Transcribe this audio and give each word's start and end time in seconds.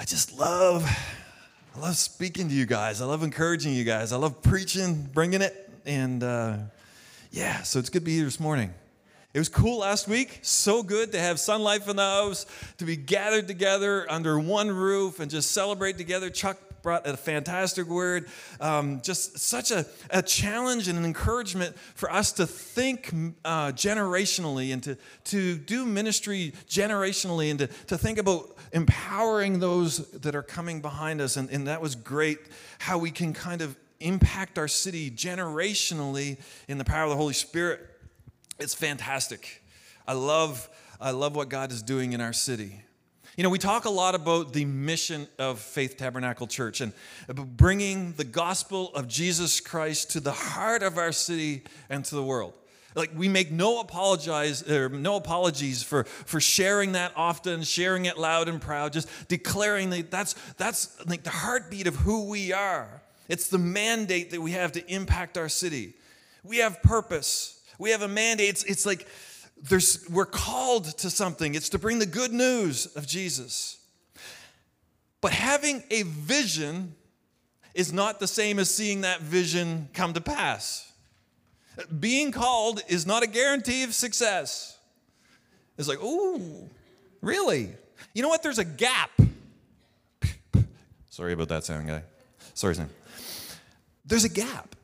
I 0.00 0.04
just 0.04 0.38
love, 0.38 0.88
I 1.74 1.80
love 1.80 1.96
speaking 1.96 2.48
to 2.48 2.54
you 2.54 2.66
guys. 2.66 3.02
I 3.02 3.04
love 3.06 3.24
encouraging 3.24 3.72
you 3.72 3.82
guys. 3.82 4.12
I 4.12 4.16
love 4.16 4.42
preaching, 4.42 5.08
bringing 5.12 5.42
it. 5.42 5.68
And 5.86 6.22
uh, 6.22 6.58
yeah, 7.32 7.64
so 7.64 7.80
it's 7.80 7.90
good 7.90 8.02
to 8.02 8.04
be 8.04 8.14
here 8.14 8.24
this 8.24 8.38
morning. 8.38 8.72
It 9.34 9.40
was 9.40 9.48
cool 9.48 9.80
last 9.80 10.06
week. 10.06 10.38
So 10.42 10.84
good 10.84 11.10
to 11.12 11.18
have 11.18 11.40
Sun 11.40 11.62
Life 11.62 11.88
in 11.88 11.96
the 11.96 12.02
house, 12.02 12.46
to 12.76 12.84
be 12.84 12.94
gathered 12.94 13.48
together 13.48 14.06
under 14.08 14.38
one 14.38 14.70
roof 14.70 15.18
and 15.18 15.28
just 15.28 15.50
celebrate 15.50 15.98
together. 15.98 16.30
Chuck 16.30 16.58
brought 16.82 17.06
a 17.06 17.16
fantastic 17.16 17.86
word. 17.86 18.28
Um, 18.60 19.00
just 19.02 19.38
such 19.38 19.70
a, 19.70 19.86
a 20.10 20.22
challenge 20.22 20.88
and 20.88 20.98
an 20.98 21.04
encouragement 21.04 21.76
for 21.94 22.10
us 22.10 22.32
to 22.32 22.46
think 22.46 23.12
uh, 23.44 23.72
generationally 23.72 24.72
and 24.72 24.82
to, 24.84 24.96
to 25.24 25.56
do 25.58 25.84
ministry 25.84 26.52
generationally 26.68 27.50
and 27.50 27.58
to, 27.60 27.66
to 27.86 27.98
think 27.98 28.18
about 28.18 28.56
empowering 28.72 29.60
those 29.60 30.10
that 30.10 30.34
are 30.34 30.42
coming 30.42 30.80
behind 30.80 31.20
us. 31.20 31.36
And, 31.36 31.50
and 31.50 31.66
that 31.66 31.80
was 31.80 31.94
great 31.94 32.38
how 32.78 32.98
we 32.98 33.10
can 33.10 33.32
kind 33.32 33.62
of 33.62 33.76
impact 34.00 34.58
our 34.58 34.68
city 34.68 35.10
generationally 35.10 36.38
in 36.68 36.78
the 36.78 36.84
power 36.84 37.04
of 37.04 37.10
the 37.10 37.16
Holy 37.16 37.34
Spirit. 37.34 37.80
It's 38.58 38.74
fantastic. 38.74 39.62
I 40.06 40.12
love, 40.12 40.68
I 41.00 41.10
love 41.10 41.36
what 41.36 41.48
God 41.48 41.72
is 41.72 41.82
doing 41.82 42.12
in 42.12 42.20
our 42.20 42.32
city. 42.32 42.82
You 43.38 43.44
know, 43.44 43.50
we 43.50 43.58
talk 43.60 43.84
a 43.84 43.90
lot 43.90 44.16
about 44.16 44.52
the 44.52 44.64
mission 44.64 45.28
of 45.38 45.60
Faith 45.60 45.96
Tabernacle 45.96 46.48
Church 46.48 46.80
and 46.80 46.92
bringing 47.56 48.14
the 48.14 48.24
gospel 48.24 48.92
of 48.96 49.06
Jesus 49.06 49.60
Christ 49.60 50.10
to 50.10 50.20
the 50.20 50.32
heart 50.32 50.82
of 50.82 50.98
our 50.98 51.12
city 51.12 51.62
and 51.88 52.04
to 52.06 52.16
the 52.16 52.22
world. 52.24 52.52
Like 52.96 53.12
we 53.14 53.28
make 53.28 53.52
no 53.52 53.78
apologize 53.78 54.68
or 54.68 54.88
no 54.88 55.14
apologies 55.14 55.84
for 55.84 56.02
for 56.02 56.40
sharing 56.40 56.92
that 56.92 57.12
often, 57.14 57.62
sharing 57.62 58.06
it 58.06 58.18
loud 58.18 58.48
and 58.48 58.60
proud, 58.60 58.92
just 58.92 59.08
declaring 59.28 59.90
that 59.90 60.10
that's 60.10 60.32
that's 60.56 60.98
like 61.06 61.22
the 61.22 61.30
heartbeat 61.30 61.86
of 61.86 61.94
who 61.94 62.24
we 62.28 62.52
are. 62.52 62.88
It's 63.28 63.50
the 63.50 63.58
mandate 63.58 64.32
that 64.32 64.40
we 64.40 64.50
have 64.50 64.72
to 64.72 64.92
impact 64.92 65.38
our 65.38 65.48
city. 65.48 65.94
We 66.42 66.56
have 66.56 66.82
purpose. 66.82 67.60
We 67.78 67.90
have 67.90 68.02
a 68.02 68.08
mandate. 68.08 68.48
It's, 68.48 68.64
it's 68.64 68.84
like 68.84 69.06
there's, 69.62 70.08
we're 70.08 70.26
called 70.26 70.84
to 70.98 71.10
something, 71.10 71.54
it's 71.54 71.70
to 71.70 71.78
bring 71.78 71.98
the 71.98 72.06
good 72.06 72.32
news 72.32 72.86
of 72.86 73.06
Jesus. 73.06 73.78
But 75.20 75.32
having 75.32 75.82
a 75.90 76.02
vision 76.02 76.94
is 77.74 77.92
not 77.92 78.20
the 78.20 78.26
same 78.26 78.58
as 78.58 78.74
seeing 78.74 79.02
that 79.02 79.20
vision 79.20 79.88
come 79.94 80.12
to 80.14 80.20
pass. 80.20 80.92
Being 81.98 82.32
called 82.32 82.82
is 82.88 83.06
not 83.06 83.22
a 83.22 83.26
guarantee 83.26 83.84
of 83.84 83.94
success. 83.94 84.78
It's 85.76 85.88
like, 85.88 86.02
ooh, 86.02 86.68
really? 87.20 87.70
You 88.14 88.22
know 88.22 88.28
what? 88.28 88.42
There's 88.42 88.58
a 88.58 88.64
gap. 88.64 89.10
Sorry 91.10 91.32
about 91.32 91.48
that 91.48 91.64
sound 91.64 91.86
guy. 91.86 92.02
Sorry, 92.54 92.74
Sam. 92.74 92.90
There's 94.04 94.24
a 94.24 94.28
gap 94.28 94.74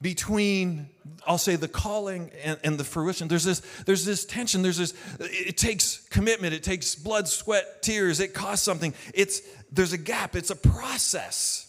between 0.00 0.88
i'll 1.26 1.38
say 1.38 1.56
the 1.56 1.68
calling 1.68 2.30
and, 2.44 2.58
and, 2.62 2.78
the 2.78 2.84
fruition. 2.84 3.28
There's 3.28 3.44
this 3.44 3.60
there's 3.84 4.04
this 4.04 4.24
tension. 4.24 4.62
There's 4.62 4.76
this 4.76 4.94
it 5.18 5.56
takes 5.56 6.06
commitment. 6.10 6.54
It 6.54 6.62
takes 6.62 6.94
blood 6.94 7.28
sweat 7.28 7.82
tears. 7.82 8.20
It 8.20 8.34
costs 8.34 8.64
something. 8.64 8.94
It's 9.14 9.42
there's 9.72 9.92
a 9.92 9.98
gap. 9.98 10.36
It's 10.36 10.50
a 10.50 10.56
process. 10.56 11.64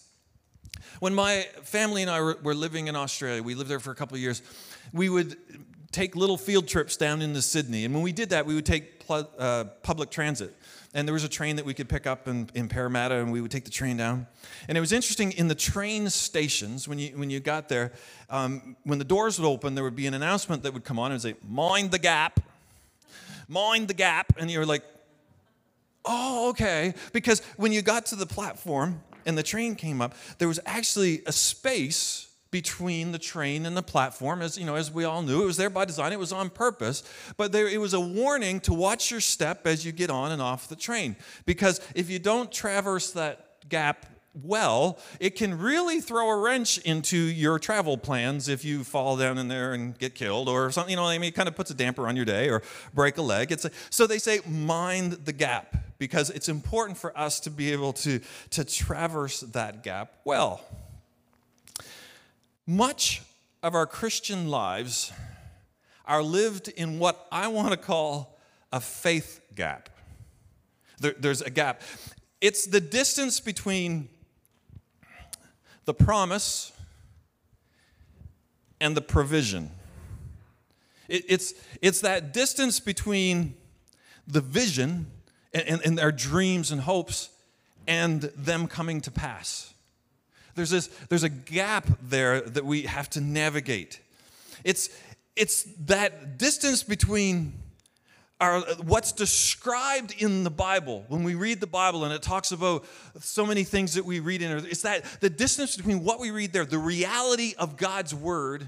When 0.99 1.15
my 1.15 1.47
family 1.63 2.01
and 2.01 2.11
i 2.11 2.19
were 2.19 2.53
living 2.53 2.87
in 2.87 2.95
australia 2.95 3.41
we 3.41 3.55
lived 3.55 3.69
there 3.69 3.79
for 3.79 3.91
a 3.91 3.95
couple 3.95 4.15
of 4.15 4.21
years 4.21 4.41
we 4.91 5.07
would 5.07 5.37
take 5.91 6.15
little 6.15 6.37
field 6.37 6.67
trips 6.67 6.97
down 6.97 7.21
into 7.21 7.41
sydney. 7.41 7.85
And 7.85 7.93
when 7.93 8.03
we 8.03 8.11
did 8.11 8.29
that 8.31 8.45
we 8.45 8.53
would 8.53 8.65
take 8.65 9.05
pl- 9.05 9.29
uh, 9.39 9.63
public 9.81 10.11
transit 10.11 10.53
and 10.93 11.07
there 11.07 11.13
was 11.13 11.23
a 11.23 11.29
train 11.29 11.55
that 11.57 11.65
we 11.65 11.73
could 11.73 11.87
pick 11.87 12.07
up 12.07 12.27
in, 12.27 12.49
in 12.55 12.67
Parramatta, 12.67 13.15
and 13.15 13.31
we 13.31 13.41
would 13.41 13.51
take 13.51 13.65
the 13.65 13.71
train 13.71 13.97
down. 13.97 14.25
And 14.67 14.77
it 14.77 14.81
was 14.81 14.91
interesting 14.91 15.31
in 15.33 15.47
the 15.47 15.55
train 15.55 16.09
stations 16.09 16.87
when 16.87 16.97
you 16.97 17.09
when 17.17 17.29
you 17.29 17.39
got 17.39 17.69
there, 17.69 17.91
um, 18.29 18.75
when 18.83 18.97
the 18.97 19.05
doors 19.05 19.39
would 19.39 19.47
open, 19.47 19.75
there 19.75 19.83
would 19.83 19.95
be 19.95 20.07
an 20.07 20.13
announcement 20.13 20.63
that 20.63 20.73
would 20.73 20.83
come 20.83 20.97
on 20.97 21.11
and 21.11 21.21
say, 21.21 21.35
"Mind 21.47 21.91
the 21.91 21.99
gap, 21.99 22.39
mind 23.47 23.87
the 23.87 23.93
gap," 23.93 24.33
and 24.39 24.49
you're 24.49 24.65
like, 24.65 24.83
"Oh, 26.05 26.49
okay," 26.49 26.95
because 27.13 27.41
when 27.57 27.71
you 27.71 27.81
got 27.81 28.07
to 28.07 28.15
the 28.15 28.25
platform 28.25 29.03
and 29.25 29.37
the 29.37 29.43
train 29.43 29.75
came 29.75 30.01
up, 30.01 30.15
there 30.39 30.47
was 30.47 30.59
actually 30.65 31.21
a 31.27 31.31
space 31.31 32.28
between 32.51 33.11
the 33.11 33.19
train 33.19 33.65
and 33.65 33.77
the 33.77 33.83
platform. 33.83 34.41
As 34.41 34.57
you 34.57 34.65
know 34.65 34.75
as 34.75 34.91
we 34.91 35.03
all 35.03 35.21
knew 35.21 35.43
it 35.43 35.45
was 35.45 35.57
there 35.57 35.69
by 35.69 35.85
design 35.85 36.13
it 36.13 36.19
was 36.19 36.31
on 36.31 36.49
purpose. 36.49 37.03
But 37.37 37.51
there 37.51 37.67
it 37.67 37.79
was 37.79 37.93
a 37.93 37.99
warning 37.99 38.59
to 38.61 38.73
watch 38.73 39.11
your 39.11 39.21
step 39.21 39.67
as 39.67 39.85
you 39.85 39.91
get 39.91 40.09
on 40.09 40.31
and 40.31 40.41
off 40.41 40.67
the 40.67 40.75
train. 40.75 41.15
Because 41.45 41.81
if 41.95 42.09
you 42.09 42.19
don't 42.19 42.51
traverse 42.51 43.11
that 43.11 43.69
gap 43.69 44.05
well 44.43 44.99
it 45.19 45.31
can 45.35 45.57
really 45.57 45.99
throw 45.99 46.29
a 46.29 46.37
wrench 46.37 46.77
into 46.79 47.17
your 47.17 47.57
travel 47.57 47.97
plans 47.97 48.47
if 48.47 48.63
you 48.63 48.83
fall 48.83 49.17
down 49.17 49.39
in 49.39 49.47
there 49.47 49.73
and 49.73 49.97
get 49.97 50.13
killed 50.13 50.47
or 50.47 50.71
something 50.71 50.91
you 50.91 50.95
know 50.95 51.03
i 51.03 51.17
mean? 51.17 51.29
It 51.29 51.35
kind 51.35 51.49
of 51.49 51.55
puts 51.55 51.71
a 51.71 51.73
damper 51.73 52.07
on 52.07 52.15
your 52.15 52.25
day 52.25 52.49
or 52.49 52.61
break 52.93 53.17
a 53.17 53.21
leg. 53.21 53.51
It's 53.51 53.65
a, 53.65 53.71
so 53.89 54.07
they 54.07 54.19
say 54.19 54.39
mind 54.47 55.13
the 55.25 55.33
gap 55.33 55.75
because 55.97 56.29
it's 56.29 56.47
important 56.47 56.97
for 56.97 57.15
us 57.17 57.39
to 57.41 57.51
be 57.51 57.71
able 57.71 57.93
to 57.93 58.19
to 58.51 58.63
traverse 58.63 59.41
that 59.41 59.83
gap 59.83 60.13
well 60.25 60.61
much 62.69 63.23
of 63.63 63.73
our 63.73 63.87
Christian 63.87 64.47
lives 64.47 65.11
are 66.05 66.21
lived 66.21 66.67
in 66.67 66.99
what 66.99 67.25
I 67.31 67.47
want 67.47 67.71
to 67.71 67.77
call 67.77 68.37
a 68.71 68.79
faith 68.79 69.41
gap. 69.55 69.89
There, 70.99 71.15
there's 71.17 71.41
a 71.41 71.49
gap. 71.49 71.81
It's 72.41 72.67
the 72.67 72.79
distance 72.79 73.39
between 73.39 74.07
the 75.85 75.95
promise 75.95 76.71
and 78.79 78.95
the 78.95 79.01
provision. 79.01 79.71
It, 81.07 81.25
it's, 81.27 81.55
it's 81.81 82.01
that 82.01 82.33
distance 82.33 82.79
between 82.79 83.55
the 84.27 84.41
vision 84.41 85.07
and, 85.55 85.67
and, 85.67 85.81
and 85.83 85.99
our 85.99 86.11
dreams 86.11 86.71
and 86.71 86.81
hopes 86.81 87.29
and 87.87 88.21
them 88.21 88.67
coming 88.67 89.01
to 89.01 89.09
pass. 89.09 89.73
There's, 90.55 90.69
this, 90.69 90.87
there's 91.09 91.23
a 91.23 91.29
gap 91.29 91.87
there 92.01 92.41
that 92.41 92.65
we 92.65 92.83
have 92.83 93.09
to 93.11 93.21
navigate. 93.21 93.99
It's, 94.63 94.89
it's 95.35 95.63
that 95.85 96.37
distance 96.37 96.83
between 96.83 97.53
our, 98.41 98.61
what's 98.83 99.11
described 99.11 100.15
in 100.17 100.43
the 100.43 100.49
Bible. 100.49 101.05
When 101.07 101.23
we 101.23 101.35
read 101.35 101.59
the 101.59 101.67
Bible 101.67 102.05
and 102.05 102.13
it 102.13 102.21
talks 102.21 102.51
about 102.51 102.85
so 103.19 103.45
many 103.45 103.63
things 103.63 103.95
that 103.95 104.05
we 104.05 104.19
read 104.19 104.41
in 104.41 104.51
it, 104.51 104.65
it's 104.65 104.81
that 104.83 105.03
the 105.19 105.29
distance 105.29 105.75
between 105.75 106.03
what 106.03 106.19
we 106.19 106.31
read 106.31 106.53
there, 106.53 106.65
the 106.65 106.77
reality 106.77 107.53
of 107.57 107.77
God's 107.77 108.15
word, 108.15 108.67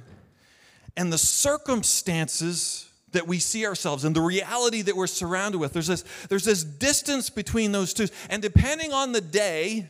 and 0.97 1.11
the 1.11 1.17
circumstances 1.17 2.89
that 3.11 3.27
we 3.27 3.39
see 3.39 3.65
ourselves 3.65 4.05
and 4.05 4.15
the 4.15 4.21
reality 4.21 4.81
that 4.81 4.95
we're 4.95 5.07
surrounded 5.07 5.57
with. 5.57 5.73
There's 5.73 5.87
this, 5.87 6.03
there's 6.29 6.45
this 6.45 6.63
distance 6.63 7.29
between 7.29 7.71
those 7.71 7.93
two. 7.93 8.07
And 8.29 8.41
depending 8.41 8.93
on 8.93 9.11
the 9.11 9.21
day, 9.21 9.89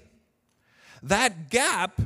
that 1.04 1.50
gap 1.50 2.00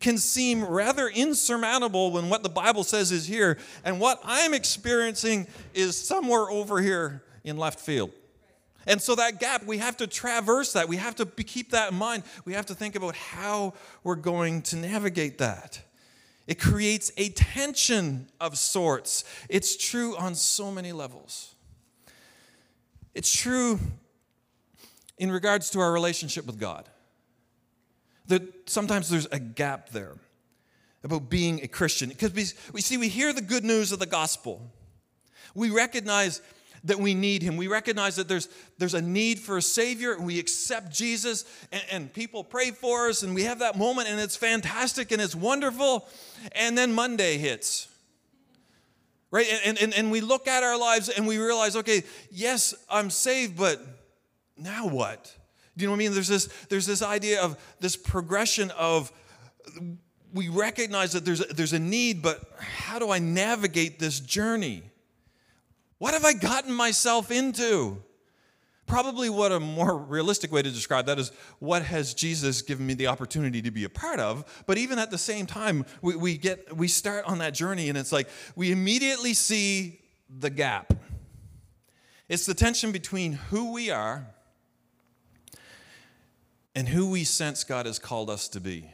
can 0.00 0.18
seem 0.18 0.64
rather 0.64 1.08
insurmountable 1.08 2.12
when 2.12 2.28
what 2.28 2.42
the 2.42 2.48
Bible 2.48 2.84
says 2.84 3.10
is 3.10 3.26
here, 3.26 3.58
and 3.84 4.00
what 4.00 4.20
I'm 4.24 4.54
experiencing 4.54 5.46
is 5.74 5.96
somewhere 5.96 6.50
over 6.50 6.80
here 6.80 7.22
in 7.44 7.56
left 7.56 7.80
field. 7.80 8.12
And 8.86 9.02
so 9.02 9.14
that 9.16 9.38
gap, 9.38 9.66
we 9.66 9.78
have 9.78 9.96
to 9.98 10.06
traverse 10.06 10.72
that. 10.72 10.88
We 10.88 10.96
have 10.96 11.16
to 11.16 11.26
keep 11.26 11.72
that 11.72 11.92
in 11.92 11.98
mind. 11.98 12.22
We 12.44 12.54
have 12.54 12.66
to 12.66 12.74
think 12.74 12.94
about 12.96 13.16
how 13.16 13.74
we're 14.02 14.14
going 14.14 14.62
to 14.62 14.76
navigate 14.76 15.38
that. 15.38 15.82
It 16.46 16.58
creates 16.58 17.12
a 17.18 17.28
tension 17.30 18.28
of 18.40 18.56
sorts. 18.56 19.24
It's 19.50 19.76
true 19.76 20.16
on 20.16 20.34
so 20.34 20.70
many 20.70 20.92
levels. 20.92 21.54
It's 23.14 23.34
true 23.34 23.78
in 25.18 25.30
regards 25.30 25.68
to 25.70 25.80
our 25.80 25.92
relationship 25.92 26.46
with 26.46 26.58
God 26.58 26.88
that 28.28 28.70
sometimes 28.70 29.08
there's 29.08 29.26
a 29.32 29.38
gap 29.38 29.90
there 29.90 30.14
about 31.02 31.28
being 31.28 31.62
a 31.62 31.68
Christian. 31.68 32.08
Because 32.08 32.54
we, 32.72 32.80
see, 32.80 32.96
we 32.96 33.08
hear 33.08 33.32
the 33.32 33.42
good 33.42 33.64
news 33.64 33.92
of 33.92 33.98
the 33.98 34.06
gospel. 34.06 34.70
We 35.54 35.70
recognize 35.70 36.40
that 36.84 36.98
we 36.98 37.14
need 37.14 37.42
him. 37.42 37.56
We 37.56 37.66
recognize 37.66 38.16
that 38.16 38.28
there's, 38.28 38.48
there's 38.78 38.94
a 38.94 39.02
need 39.02 39.40
for 39.40 39.56
a 39.56 39.62
Savior, 39.62 40.12
and 40.12 40.24
we 40.24 40.38
accept 40.38 40.92
Jesus, 40.92 41.44
and, 41.72 41.82
and 41.90 42.12
people 42.12 42.44
pray 42.44 42.70
for 42.70 43.08
us, 43.08 43.22
and 43.22 43.34
we 43.34 43.44
have 43.44 43.58
that 43.60 43.76
moment, 43.76 44.08
and 44.08 44.20
it's 44.20 44.36
fantastic 44.36 45.10
and 45.10 45.20
it's 45.20 45.34
wonderful. 45.34 46.08
And 46.52 46.78
then 46.78 46.92
Monday 46.92 47.38
hits. 47.38 47.88
Right? 49.30 49.46
And, 49.64 49.78
and, 49.78 49.94
and 49.94 50.10
we 50.10 50.20
look 50.20 50.48
at 50.48 50.62
our 50.62 50.78
lives 50.78 51.10
and 51.10 51.26
we 51.26 51.36
realize, 51.36 51.76
okay, 51.76 52.02
yes, 52.30 52.74
I'm 52.88 53.10
saved, 53.10 53.58
but 53.58 53.80
now 54.56 54.88
what? 54.88 55.34
You 55.78 55.86
know 55.86 55.92
what 55.92 55.96
I 55.96 55.98
mean? 55.98 56.12
There's 56.12 56.28
this, 56.28 56.46
there's 56.68 56.86
this 56.86 57.02
idea 57.02 57.40
of 57.40 57.56
this 57.78 57.96
progression 57.96 58.72
of 58.72 59.12
we 60.32 60.48
recognize 60.48 61.12
that 61.12 61.24
there's 61.24 61.40
a, 61.40 61.54
there's 61.54 61.72
a 61.72 61.78
need, 61.78 62.20
but 62.20 62.42
how 62.58 62.98
do 62.98 63.10
I 63.10 63.18
navigate 63.18 63.98
this 63.98 64.20
journey? 64.20 64.82
What 65.98 66.14
have 66.14 66.24
I 66.24 66.32
gotten 66.32 66.72
myself 66.72 67.30
into? 67.30 68.02
Probably 68.86 69.28
what 69.28 69.52
a 69.52 69.60
more 69.60 69.96
realistic 69.96 70.50
way 70.50 70.62
to 70.62 70.70
describe 70.70 71.06
that 71.06 71.18
is 71.18 71.30
what 71.58 71.82
has 71.82 72.14
Jesus 72.14 72.62
given 72.62 72.86
me 72.86 72.94
the 72.94 73.06
opportunity 73.06 73.62
to 73.62 73.70
be 73.70 73.84
a 73.84 73.88
part 73.88 74.18
of? 74.18 74.64
But 74.66 74.78
even 74.78 74.98
at 74.98 75.10
the 75.10 75.18
same 75.18 75.46
time, 75.46 75.84
we, 76.02 76.16
we 76.16 76.38
get 76.38 76.74
we 76.76 76.88
start 76.88 77.24
on 77.26 77.38
that 77.38 77.52
journey 77.52 77.88
and 77.88 77.98
it's 77.98 78.12
like 78.12 78.28
we 78.56 78.72
immediately 78.72 79.34
see 79.34 80.00
the 80.30 80.50
gap. 80.50 80.94
It's 82.28 82.46
the 82.46 82.54
tension 82.54 82.90
between 82.90 83.34
who 83.34 83.72
we 83.72 83.90
are 83.90 84.26
and 86.74 86.88
who 86.88 87.10
we 87.10 87.24
sense 87.24 87.64
God 87.64 87.86
has 87.86 87.98
called 87.98 88.30
us 88.30 88.48
to 88.48 88.60
be, 88.60 88.92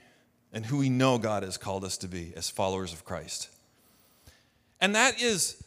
and 0.52 0.66
who 0.66 0.78
we 0.78 0.88
know 0.88 1.18
God 1.18 1.42
has 1.42 1.56
called 1.56 1.84
us 1.84 1.96
to 1.98 2.08
be 2.08 2.32
as 2.36 2.50
followers 2.50 2.92
of 2.92 3.04
Christ. 3.04 3.48
And 4.80 4.94
that 4.94 5.20
is, 5.20 5.62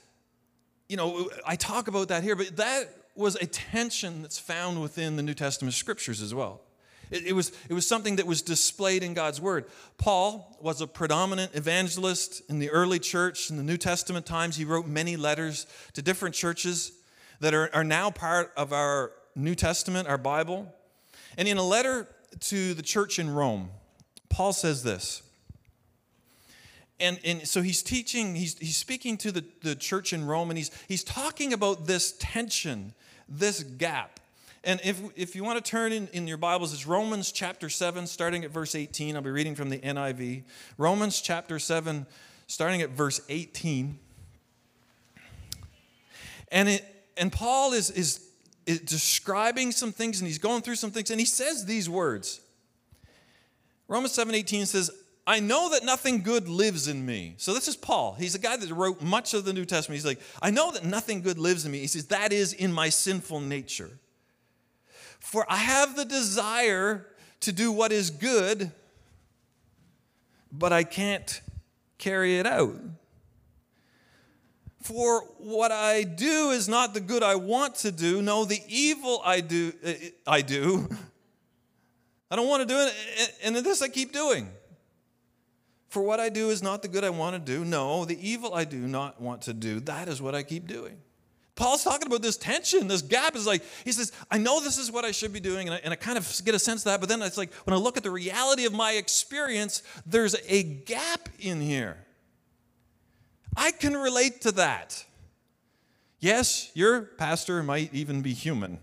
you 0.90 0.98
know, 0.98 1.30
I 1.46 1.56
talk 1.56 1.88
about 1.88 2.10
that 2.10 2.24
here, 2.24 2.36
but 2.36 2.56
that 2.58 2.90
was 3.16 3.36
a 3.36 3.46
tension 3.46 4.22
that's 4.22 4.38
found 4.38 4.82
within 4.82 5.16
the 5.16 5.24
New 5.24 5.34
Testament 5.34 5.74
scriptures 5.74 6.22
as 6.22 6.34
well. 6.34 6.62
It, 7.10 7.28
it, 7.28 7.34
was, 7.34 7.52
it 7.70 7.74
was 7.74 7.88
something 7.88 8.18
that 8.18 8.28
was 8.28 8.42
displayed 8.42 9.02
in 9.02 9.14
God's 9.14 9.40
word. 9.40 9.66
Paul 9.98 10.58
was 10.62 10.82
a 10.82 10.88
predominant 10.88 11.56
evangelist 11.56 12.42
in 12.50 12.60
the 12.60 12.70
early 12.70 13.00
church 13.00 13.50
in 13.50 13.58
the 13.58 13.64
New 13.64 13.78
Testament 13.78 14.26
times. 14.26 14.58
He 14.58 14.66
wrote 14.66 14.88
many 14.88 15.16
letters 15.16 15.68
to 15.94 16.02
different 16.02 16.36
churches 16.36 16.92
that 17.40 17.54
are, 17.54 17.74
are 17.74 17.84
now 17.84 18.12
part 18.12 18.52
of 18.58 18.74
our 18.74 19.12
New 19.36 19.56
Testament, 19.56 20.08
our 20.08 20.18
Bible. 20.18 20.74
And 21.38 21.48
in 21.48 21.58
a 21.58 21.64
letter 21.64 22.08
to 22.40 22.74
the 22.74 22.82
church 22.82 23.20
in 23.20 23.30
Rome, 23.30 23.70
Paul 24.30 24.54
says 24.54 24.84
this. 24.84 25.22
And, 27.00 27.20
and 27.24 27.48
so 27.48 27.62
he's 27.62 27.84
teaching, 27.84 28.36
he's, 28.36 28.58
he's 28.58 28.76
speaking 28.76 29.18
to 29.18 29.32
the, 29.32 29.46
the 29.62 29.76
church 29.76 30.14
in 30.14 30.26
Rome, 30.26 30.50
and 30.50 30.58
he's, 30.58 30.72
he's 30.88 31.04
talking 31.04 31.54
about 31.54 31.86
this 31.86 32.14
tension, 32.14 32.94
this 33.30 33.62
gap. 33.62 34.20
And 34.64 34.82
if, 34.84 35.00
if 35.16 35.36
you 35.36 35.44
want 35.44 35.64
to 35.64 35.72
turn 35.72 35.92
in, 35.92 36.08
in 36.08 36.28
your 36.28 36.38
Bibles, 36.38 36.74
it's 36.74 36.88
Romans 36.88 37.32
chapter 37.32 37.70
7, 37.70 38.08
starting 38.08 38.44
at 38.44 38.50
verse 38.50 38.74
18. 38.74 39.16
I'll 39.16 39.22
be 39.22 39.30
reading 39.30 39.54
from 39.54 39.70
the 39.70 39.78
NIV. 39.78 40.44
Romans 40.80 41.22
chapter 41.22 41.60
7, 41.60 42.08
starting 42.48 42.82
at 42.82 42.90
verse 42.90 43.22
18. 43.30 44.00
And, 46.52 46.68
it, 46.68 46.86
and 47.16 47.32
Paul 47.32 47.74
is, 47.74 47.92
is 47.92 48.27
is 48.27 48.27
describing 48.86 49.72
some 49.72 49.92
things 49.92 50.20
and 50.20 50.28
he's 50.28 50.38
going 50.38 50.62
through 50.62 50.76
some 50.76 50.92
things 50.92 51.10
and 51.10 51.20
he 51.20 51.26
says 51.26 51.66
these 51.66 51.90
words. 51.90 52.42
Romans 53.88 54.14
7:18 54.14 54.66
says, 54.66 54.92
"I 55.26 55.40
know 55.40 55.70
that 55.70 55.84
nothing 55.84 56.22
good 56.22 56.50
lives 56.50 56.88
in 56.88 57.06
me." 57.06 57.36
So 57.38 57.54
this 57.54 57.70
is 57.70 57.78
Paul. 57.78 58.16
He's 58.16 58.36
a 58.36 58.40
guy 58.40 58.58
that 58.58 58.74
wrote 58.74 59.02
much 59.02 59.34
of 59.34 59.46
the 59.46 59.54
New 59.54 59.66
Testament. 59.66 59.98
He's 59.98 60.06
like, 60.06 60.20
"I 60.42 60.52
know 60.52 60.72
that 60.72 60.84
nothing 60.84 61.22
good 61.22 61.38
lives 61.38 61.66
in 61.66 61.72
me." 61.72 61.80
He 61.80 61.88
says, 61.88 62.08
"That 62.08 62.34
is 62.34 62.52
in 62.52 62.74
my 62.74 62.90
sinful 62.90 63.40
nature. 63.40 64.00
For 65.20 65.50
I 65.50 65.58
have 65.58 65.96
the 65.96 66.06
desire 66.06 67.08
to 67.40 67.52
do 67.54 67.72
what 67.72 67.92
is 67.94 68.10
good, 68.10 68.72
but 70.52 70.74
I 70.74 70.84
can't 70.84 71.42
carry 71.98 72.38
it 72.38 72.46
out." 72.46 72.76
For 74.88 75.20
what 75.38 75.74
I 75.74 76.04
do 76.04 76.52
is 76.52 76.70
not 76.70 76.94
the 76.94 77.02
good 77.02 77.22
I 77.22 77.36
want 77.36 77.76
to 77.76 77.92
do. 77.92 78.22
No, 78.22 78.46
the 78.46 78.62
evil 78.70 79.22
I 79.22 79.42
do, 79.42 79.74
eh, 79.84 80.12
I 80.26 80.42
do. 80.42 80.88
I 82.32 82.38
don't 82.38 82.48
want 82.48 82.66
to 82.66 82.74
do 82.74 82.80
it, 82.80 83.34
and 83.44 83.54
this 83.58 83.82
I 83.82 83.90
keep 83.90 84.14
doing. 84.14 84.50
For 85.90 86.02
what 86.02 86.22
I 86.22 86.30
do 86.30 86.52
is 86.52 86.64
not 86.64 86.84
the 86.84 86.88
good 86.88 87.04
I 87.04 87.10
want 87.10 87.36
to 87.36 87.40
do. 87.40 87.66
No, 87.66 88.06
the 88.06 88.18
evil 88.26 88.54
I 88.54 88.64
do 88.64 88.78
not 88.78 89.20
want 89.20 89.42
to 89.42 89.54
do. 89.54 89.82
That 89.82 90.08
is 90.08 90.22
what 90.22 90.34
I 90.34 90.44
keep 90.44 90.68
doing. 90.68 90.96
Paul's 91.58 91.84
talking 91.84 92.08
about 92.08 92.22
this 92.22 92.38
tension, 92.38 92.88
this 92.88 93.02
gap 93.02 93.36
is 93.36 93.46
like, 93.46 93.64
he 93.84 93.92
says, 93.92 94.14
I 94.32 94.38
know 94.38 94.62
this 94.62 94.78
is 94.78 94.90
what 94.90 95.04
I 95.04 95.12
should 95.12 95.34
be 95.34 95.42
doing, 95.42 95.68
and 95.68 95.76
I, 95.76 95.82
and 95.84 95.92
I 95.92 95.98
kind 95.98 96.18
of 96.18 96.42
get 96.46 96.56
a 96.56 96.60
sense 96.60 96.86
of 96.86 96.94
that, 96.94 97.02
but 97.02 97.10
then 97.10 97.22
it's 97.22 97.38
like, 97.38 97.54
when 97.66 97.74
I 97.74 97.78
look 97.78 97.98
at 97.98 98.04
the 98.04 98.12
reality 98.12 98.66
of 98.66 98.72
my 98.72 98.94
experience, 98.94 99.84
there's 100.06 100.36
a 100.48 100.64
gap 100.64 101.28
in 101.40 101.60
here. 101.60 102.07
I 103.58 103.72
can 103.72 103.98
relate 103.98 104.42
to 104.42 104.52
that. 104.54 105.04
Yes, 106.20 106.72
your 106.74 107.02
pastor 107.02 107.64
might 107.64 107.94
even 107.94 108.22
be 108.22 108.34
human. 108.34 108.80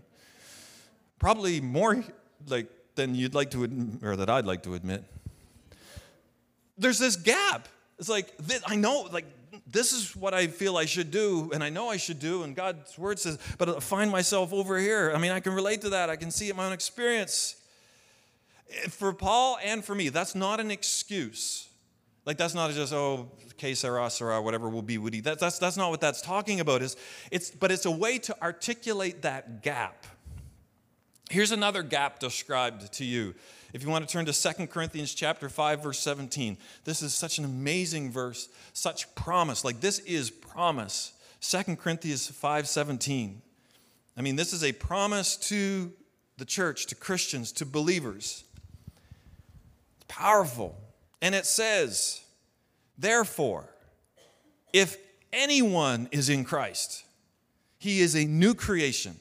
Probably 1.18 1.60
more 1.60 2.04
like 2.48 2.68
than 2.96 3.14
you'd 3.14 3.34
like 3.34 3.50
to 3.52 3.64
admit, 3.64 4.02
or 4.04 4.16
that 4.16 4.28
I'd 4.28 4.46
like 4.46 4.62
to 4.64 4.74
admit. 4.74 5.04
There's 6.76 6.98
this 6.98 7.16
gap. 7.16 7.68
It's 7.98 8.08
like 8.08 8.34
I 8.66 8.76
know 8.76 9.08
like 9.12 9.26
this 9.66 9.92
is 9.92 10.14
what 10.16 10.34
I 10.34 10.48
feel 10.48 10.76
I 10.76 10.84
should 10.84 11.10
do, 11.10 11.50
and 11.54 11.62
I 11.62 11.70
know 11.70 11.88
I 11.88 11.96
should 11.96 12.18
do, 12.18 12.42
and 12.42 12.54
God's 12.54 12.98
word 12.98 13.18
says, 13.18 13.38
but 13.58 13.68
I 13.68 13.80
find 13.80 14.10
myself 14.10 14.52
over 14.52 14.78
here. 14.78 15.12
I 15.14 15.18
mean, 15.18 15.30
I 15.30 15.40
can 15.40 15.52
relate 15.54 15.80
to 15.82 15.90
that. 15.90 16.10
I 16.10 16.16
can 16.16 16.30
see 16.30 16.48
it 16.48 16.50
in 16.50 16.56
my 16.56 16.66
own 16.66 16.72
experience. 16.72 17.56
Eh, 18.70 18.88
for 18.88 19.12
Paul 19.12 19.58
and 19.64 19.84
for 19.84 19.94
me, 19.94 20.08
that's 20.08 20.34
not 20.34 20.60
an 20.60 20.70
excuse. 20.70 21.68
Like 22.26 22.38
that's 22.38 22.54
not 22.54 22.70
just 22.72 22.92
oh 22.92 23.30
sera 23.74 24.42
whatever 24.42 24.68
will 24.68 24.82
be 24.82 24.98
woody. 24.98 25.20
That's 25.20 25.40
that's 25.40 25.58
that's 25.58 25.76
not 25.76 25.90
what 25.90 26.00
that's 26.00 26.22
talking 26.22 26.60
about. 26.60 26.82
Is 26.82 26.96
it's 27.30 27.50
but 27.50 27.70
it's 27.70 27.86
a 27.86 27.90
way 27.90 28.18
to 28.20 28.42
articulate 28.42 29.22
that 29.22 29.62
gap. 29.62 30.06
Here's 31.30 31.52
another 31.52 31.82
gap 31.82 32.18
described 32.18 32.92
to 32.94 33.04
you. 33.04 33.34
If 33.72 33.82
you 33.82 33.88
want 33.88 34.06
to 34.06 34.12
turn 34.12 34.24
to 34.26 34.32
2 34.32 34.66
Corinthians 34.68 35.14
chapter 35.14 35.48
5 35.48 35.82
verse 35.82 35.98
17. 35.98 36.56
This 36.84 37.02
is 37.02 37.12
such 37.12 37.38
an 37.38 37.44
amazing 37.44 38.10
verse, 38.10 38.48
such 38.72 39.12
promise. 39.14 39.64
Like 39.64 39.80
this 39.80 39.98
is 40.00 40.30
promise. 40.30 41.12
2 41.40 41.76
Corinthians 41.76 42.30
5:17. 42.30 43.42
I 44.16 44.22
mean, 44.22 44.36
this 44.36 44.52
is 44.52 44.62
a 44.62 44.72
promise 44.72 45.36
to 45.48 45.92
the 46.38 46.44
church, 46.44 46.86
to 46.86 46.94
Christians, 46.94 47.52
to 47.52 47.66
believers. 47.66 48.44
It's 49.96 50.06
powerful. 50.08 50.83
And 51.24 51.34
it 51.34 51.46
says, 51.46 52.20
Therefore, 52.98 53.64
if 54.74 54.98
anyone 55.32 56.06
is 56.12 56.28
in 56.28 56.44
Christ, 56.44 57.02
he 57.78 58.00
is 58.00 58.14
a 58.14 58.26
new 58.26 58.52
creation. 58.52 59.18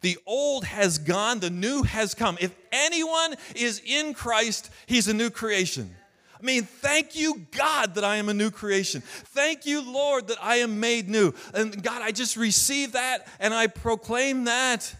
The 0.00 0.18
old 0.26 0.64
has 0.64 0.98
gone, 0.98 1.38
the 1.38 1.48
new 1.48 1.84
has 1.84 2.14
come. 2.14 2.36
If 2.40 2.52
anyone 2.72 3.36
is 3.54 3.80
in 3.86 4.12
Christ, 4.12 4.70
he's 4.86 5.06
a 5.06 5.14
new 5.14 5.30
creation. 5.30 5.94
I 6.36 6.42
mean, 6.42 6.64
thank 6.64 7.14
you, 7.14 7.46
God, 7.52 7.94
that 7.94 8.02
I 8.02 8.16
am 8.16 8.28
a 8.28 8.34
new 8.34 8.50
creation. 8.50 9.00
Thank 9.00 9.66
you, 9.66 9.82
Lord, 9.82 10.26
that 10.28 10.38
I 10.42 10.56
am 10.56 10.80
made 10.80 11.08
new. 11.08 11.32
And 11.54 11.80
God, 11.80 12.02
I 12.02 12.10
just 12.10 12.36
receive 12.36 12.92
that 12.92 13.28
and 13.38 13.54
I 13.54 13.68
proclaim 13.68 14.46
that. 14.46 14.92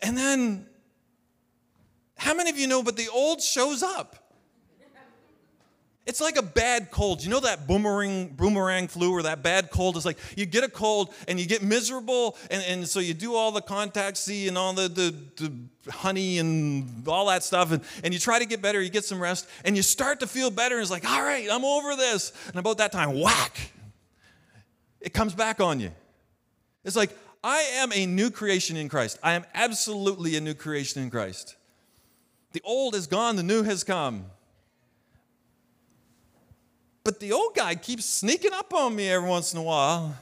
And 0.00 0.16
then, 0.16 0.66
how 2.16 2.32
many 2.32 2.48
of 2.48 2.56
you 2.56 2.66
know, 2.66 2.82
but 2.82 2.96
the 2.96 3.08
old 3.12 3.42
shows 3.42 3.82
up? 3.82 4.24
It's 6.08 6.22
like 6.22 6.38
a 6.38 6.42
bad 6.42 6.90
cold. 6.90 7.22
You 7.22 7.28
know 7.28 7.40
that 7.40 7.66
boomerang, 7.66 8.28
boomerang 8.28 8.88
flu 8.88 9.12
or 9.12 9.24
that 9.24 9.42
bad 9.42 9.70
cold 9.70 9.94
is 9.98 10.06
like 10.06 10.16
you 10.38 10.46
get 10.46 10.64
a 10.64 10.68
cold 10.70 11.12
and 11.28 11.38
you 11.38 11.44
get 11.44 11.62
miserable, 11.62 12.38
and, 12.50 12.64
and 12.66 12.88
so 12.88 12.98
you 12.98 13.12
do 13.12 13.34
all 13.34 13.52
the 13.52 13.60
contact 13.60 14.16
C 14.16 14.48
and 14.48 14.56
all 14.56 14.72
the, 14.72 14.88
the, 14.88 15.14
the 15.36 15.92
honey 15.92 16.38
and 16.38 17.06
all 17.06 17.26
that 17.26 17.44
stuff, 17.44 17.72
and, 17.72 17.82
and 18.02 18.14
you 18.14 18.18
try 18.18 18.38
to 18.38 18.46
get 18.46 18.62
better, 18.62 18.80
you 18.80 18.88
get 18.88 19.04
some 19.04 19.20
rest, 19.20 19.50
and 19.66 19.76
you 19.76 19.82
start 19.82 20.20
to 20.20 20.26
feel 20.26 20.50
better, 20.50 20.76
and 20.76 20.82
it's 20.82 20.90
like, 20.90 21.06
all 21.06 21.22
right, 21.22 21.46
I'm 21.52 21.62
over 21.62 21.94
this. 21.94 22.32
And 22.46 22.56
about 22.56 22.78
that 22.78 22.90
time, 22.90 23.20
whack, 23.20 23.70
it 25.02 25.12
comes 25.12 25.34
back 25.34 25.60
on 25.60 25.78
you. 25.78 25.92
It's 26.86 26.96
like, 26.96 27.14
I 27.44 27.58
am 27.74 27.92
a 27.92 28.06
new 28.06 28.30
creation 28.30 28.78
in 28.78 28.88
Christ. 28.88 29.18
I 29.22 29.34
am 29.34 29.44
absolutely 29.52 30.36
a 30.36 30.40
new 30.40 30.54
creation 30.54 31.02
in 31.02 31.10
Christ. 31.10 31.56
The 32.52 32.62
old 32.64 32.94
is 32.94 33.06
gone, 33.06 33.36
the 33.36 33.42
new 33.42 33.62
has 33.62 33.84
come. 33.84 34.24
But 37.08 37.20
the 37.20 37.32
old 37.32 37.54
guy 37.54 37.74
keeps 37.74 38.04
sneaking 38.04 38.52
up 38.52 38.74
on 38.74 38.94
me 38.94 39.08
every 39.08 39.26
once 39.26 39.54
in 39.54 39.58
a 39.58 39.62
while. 39.62 40.14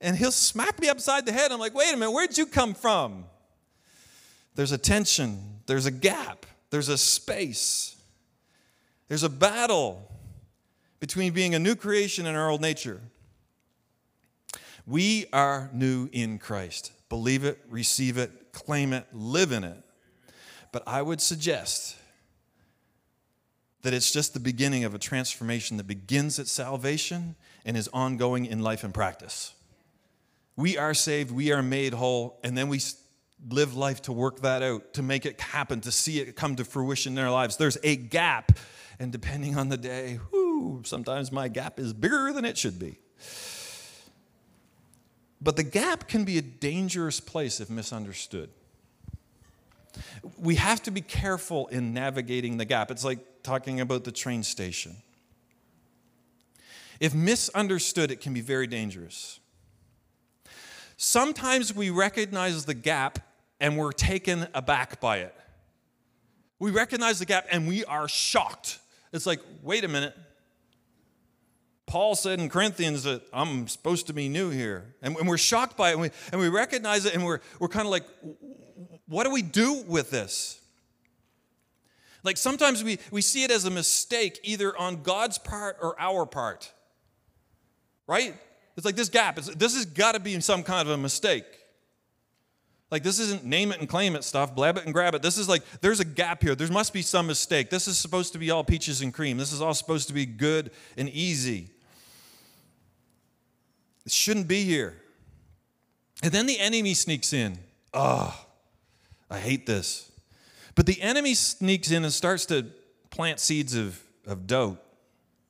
And 0.00 0.16
he'll 0.16 0.32
smack 0.32 0.80
me 0.80 0.88
upside 0.88 1.26
the 1.26 1.32
head. 1.32 1.52
I'm 1.52 1.60
like, 1.60 1.76
wait 1.76 1.94
a 1.94 1.96
minute, 1.96 2.10
where'd 2.10 2.36
you 2.36 2.44
come 2.44 2.74
from? 2.74 3.24
There's 4.56 4.72
a 4.72 4.78
tension, 4.78 5.60
there's 5.66 5.86
a 5.86 5.92
gap, 5.92 6.44
there's 6.70 6.88
a 6.88 6.98
space, 6.98 7.94
there's 9.06 9.22
a 9.22 9.28
battle 9.28 10.10
between 10.98 11.34
being 11.34 11.54
a 11.54 11.60
new 11.60 11.76
creation 11.76 12.26
and 12.26 12.36
our 12.36 12.50
old 12.50 12.60
nature. 12.60 13.00
We 14.84 15.26
are 15.32 15.70
new 15.72 16.08
in 16.10 16.40
Christ. 16.40 16.90
Believe 17.10 17.44
it, 17.44 17.60
receive 17.70 18.18
it, 18.18 18.50
claim 18.50 18.92
it, 18.92 19.06
live 19.12 19.52
in 19.52 19.62
it. 19.62 19.78
But 20.72 20.82
I 20.84 21.00
would 21.00 21.20
suggest 21.20 21.94
that 23.82 23.92
it's 23.92 24.10
just 24.10 24.32
the 24.32 24.40
beginning 24.40 24.84
of 24.84 24.94
a 24.94 24.98
transformation 24.98 25.76
that 25.76 25.86
begins 25.86 26.38
at 26.38 26.46
salvation 26.46 27.34
and 27.64 27.76
is 27.76 27.88
ongoing 27.92 28.46
in 28.46 28.60
life 28.60 28.84
and 28.84 28.94
practice. 28.94 29.54
We 30.56 30.78
are 30.78 30.94
saved, 30.94 31.30
we 31.30 31.52
are 31.52 31.62
made 31.62 31.94
whole, 31.94 32.38
and 32.44 32.56
then 32.56 32.68
we 32.68 32.80
live 33.48 33.74
life 33.74 34.02
to 34.02 34.12
work 34.12 34.40
that 34.40 34.62
out, 34.62 34.94
to 34.94 35.02
make 35.02 35.26
it 35.26 35.40
happen, 35.40 35.80
to 35.80 35.90
see 35.90 36.20
it 36.20 36.36
come 36.36 36.56
to 36.56 36.64
fruition 36.64 37.18
in 37.18 37.24
our 37.24 37.30
lives. 37.30 37.56
There's 37.56 37.78
a 37.82 37.96
gap, 37.96 38.52
and 39.00 39.10
depending 39.10 39.56
on 39.56 39.68
the 39.68 39.76
day, 39.76 40.20
whoo, 40.30 40.82
sometimes 40.84 41.32
my 41.32 41.48
gap 41.48 41.80
is 41.80 41.92
bigger 41.92 42.32
than 42.32 42.44
it 42.44 42.56
should 42.56 42.78
be. 42.78 42.98
But 45.40 45.56
the 45.56 45.64
gap 45.64 46.06
can 46.06 46.24
be 46.24 46.38
a 46.38 46.42
dangerous 46.42 47.18
place 47.18 47.60
if 47.60 47.68
misunderstood. 47.68 48.50
We 50.38 50.54
have 50.54 50.82
to 50.84 50.92
be 50.92 51.00
careful 51.00 51.66
in 51.66 51.92
navigating 51.92 52.58
the 52.58 52.64
gap. 52.64 52.92
It's 52.92 53.04
like 53.04 53.18
talking 53.42 53.80
about 53.80 54.04
the 54.04 54.12
train 54.12 54.42
station. 54.42 54.96
If 57.00 57.14
misunderstood, 57.14 58.10
it 58.10 58.20
can 58.20 58.32
be 58.32 58.40
very 58.40 58.66
dangerous. 58.66 59.40
Sometimes 60.96 61.74
we 61.74 61.90
recognize 61.90 62.64
the 62.64 62.74
gap 62.74 63.18
and 63.60 63.76
we're 63.76 63.92
taken 63.92 64.46
aback 64.54 65.00
by 65.00 65.18
it. 65.18 65.34
We 66.60 66.70
recognize 66.70 67.18
the 67.18 67.26
gap 67.26 67.46
and 67.50 67.66
we 67.66 67.84
are 67.86 68.06
shocked. 68.06 68.78
It's 69.12 69.26
like, 69.26 69.40
wait 69.62 69.82
a 69.82 69.88
minute. 69.88 70.16
Paul 71.86 72.14
said 72.14 72.38
in 72.38 72.48
Corinthians 72.48 73.02
that 73.02 73.22
I'm 73.32 73.66
supposed 73.66 74.06
to 74.06 74.12
be 74.12 74.28
new 74.28 74.50
here. 74.50 74.94
And, 75.02 75.16
we're 75.26 75.38
shocked 75.38 75.76
by 75.76 75.90
it 75.90 75.92
and 75.94 76.02
we, 76.02 76.10
and 76.30 76.40
we 76.40 76.48
recognize 76.48 77.04
it 77.04 77.14
and 77.14 77.24
we're, 77.24 77.40
we're 77.58 77.68
kind 77.68 77.84
of 77.84 77.90
like, 77.90 78.04
what 79.08 79.24
do 79.24 79.32
we 79.32 79.42
do 79.42 79.82
with 79.88 80.10
this? 80.10 80.61
Like 82.22 82.36
sometimes 82.36 82.84
we, 82.84 82.98
we 83.10 83.20
see 83.20 83.44
it 83.44 83.50
as 83.50 83.64
a 83.64 83.70
mistake 83.70 84.40
either 84.42 84.76
on 84.76 85.02
God's 85.02 85.38
part 85.38 85.76
or 85.80 86.00
our 86.00 86.24
part. 86.26 86.72
Right? 88.06 88.34
It's 88.76 88.86
like 88.86 88.96
this 88.96 89.08
gap. 89.08 89.38
It's, 89.38 89.48
this 89.54 89.74
has 89.74 89.86
got 89.86 90.12
to 90.12 90.20
be 90.20 90.38
some 90.40 90.62
kind 90.62 90.86
of 90.88 90.94
a 90.94 90.98
mistake. 90.98 91.44
Like 92.90 93.02
this 93.02 93.18
isn't 93.18 93.44
name 93.44 93.72
it 93.72 93.80
and 93.80 93.88
claim 93.88 94.14
it 94.14 94.22
stuff, 94.22 94.54
blab 94.54 94.76
it 94.76 94.84
and 94.84 94.92
grab 94.92 95.14
it. 95.14 95.22
This 95.22 95.38
is 95.38 95.48
like 95.48 95.62
there's 95.80 95.98
a 95.98 96.04
gap 96.04 96.42
here. 96.42 96.54
There 96.54 96.68
must 96.68 96.92
be 96.92 97.00
some 97.00 97.26
mistake. 97.26 97.70
This 97.70 97.88
is 97.88 97.98
supposed 97.98 98.34
to 98.34 98.38
be 98.38 98.50
all 98.50 98.62
peaches 98.62 99.00
and 99.00 99.14
cream. 99.14 99.38
This 99.38 99.50
is 99.50 99.62
all 99.62 99.72
supposed 99.72 100.08
to 100.08 100.14
be 100.14 100.26
good 100.26 100.70
and 100.96 101.08
easy. 101.08 101.70
It 104.04 104.12
shouldn't 104.12 104.46
be 104.46 104.64
here. 104.64 104.94
And 106.22 106.32
then 106.32 106.44
the 106.44 106.58
enemy 106.58 106.92
sneaks 106.92 107.32
in. 107.32 107.58
Oh, 107.94 108.38
I 109.30 109.38
hate 109.38 109.66
this. 109.66 110.11
But 110.74 110.86
the 110.86 111.00
enemy 111.02 111.34
sneaks 111.34 111.90
in 111.90 112.04
and 112.04 112.12
starts 112.12 112.46
to 112.46 112.66
plant 113.10 113.40
seeds 113.40 113.74
of, 113.74 114.00
of 114.26 114.46
doubt, 114.46 114.82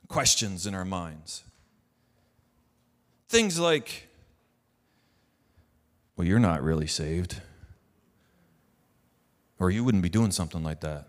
questions 0.08 0.66
in 0.66 0.74
our 0.74 0.84
minds. 0.84 1.44
Things 3.28 3.58
like, 3.58 4.08
well, 6.16 6.26
you're 6.26 6.38
not 6.38 6.62
really 6.62 6.86
saved. 6.86 7.40
Or 9.58 9.70
you 9.70 9.84
wouldn't 9.84 10.02
be 10.02 10.08
doing 10.08 10.32
something 10.32 10.62
like 10.62 10.80
that. 10.80 11.06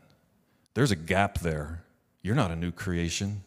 There's 0.75 0.91
a 0.91 0.95
gap 0.95 1.39
there. 1.39 1.83
You're 2.21 2.35
not 2.35 2.51
a 2.51 2.55
new 2.55 2.71
creation. 2.71 3.43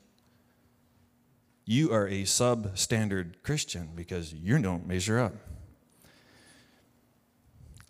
You 1.64 1.92
are 1.92 2.06
a 2.06 2.22
substandard 2.22 3.42
Christian 3.42 3.90
because 3.94 4.32
you 4.32 4.58
don't 4.58 4.86
measure 4.86 5.18
up. 5.18 5.34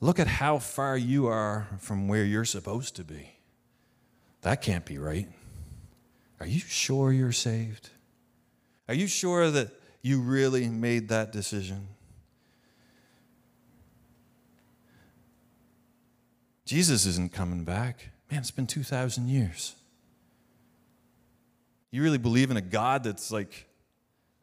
Look 0.00 0.18
at 0.18 0.26
how 0.26 0.58
far 0.58 0.96
you 0.96 1.26
are 1.26 1.68
from 1.78 2.08
where 2.08 2.24
you're 2.24 2.44
supposed 2.44 2.96
to 2.96 3.04
be. 3.04 3.30
That 4.42 4.60
can't 4.62 4.84
be 4.84 4.98
right. 4.98 5.28
Are 6.38 6.46
you 6.46 6.60
sure 6.60 7.12
you're 7.12 7.32
saved? 7.32 7.90
Are 8.88 8.94
you 8.94 9.06
sure 9.06 9.50
that 9.50 9.70
you 10.02 10.20
really 10.20 10.68
made 10.68 11.08
that 11.08 11.32
decision? 11.32 11.88
Jesus 16.66 17.06
isn't 17.06 17.32
coming 17.32 17.64
back. 17.64 18.10
Man, 18.30 18.40
it's 18.40 18.50
been 18.50 18.66
2,000 18.66 19.28
years. 19.28 19.76
You 21.90 22.02
really 22.02 22.18
believe 22.18 22.50
in 22.50 22.56
a 22.56 22.62
God 22.62 23.04
that's 23.04 23.30
like, 23.30 23.66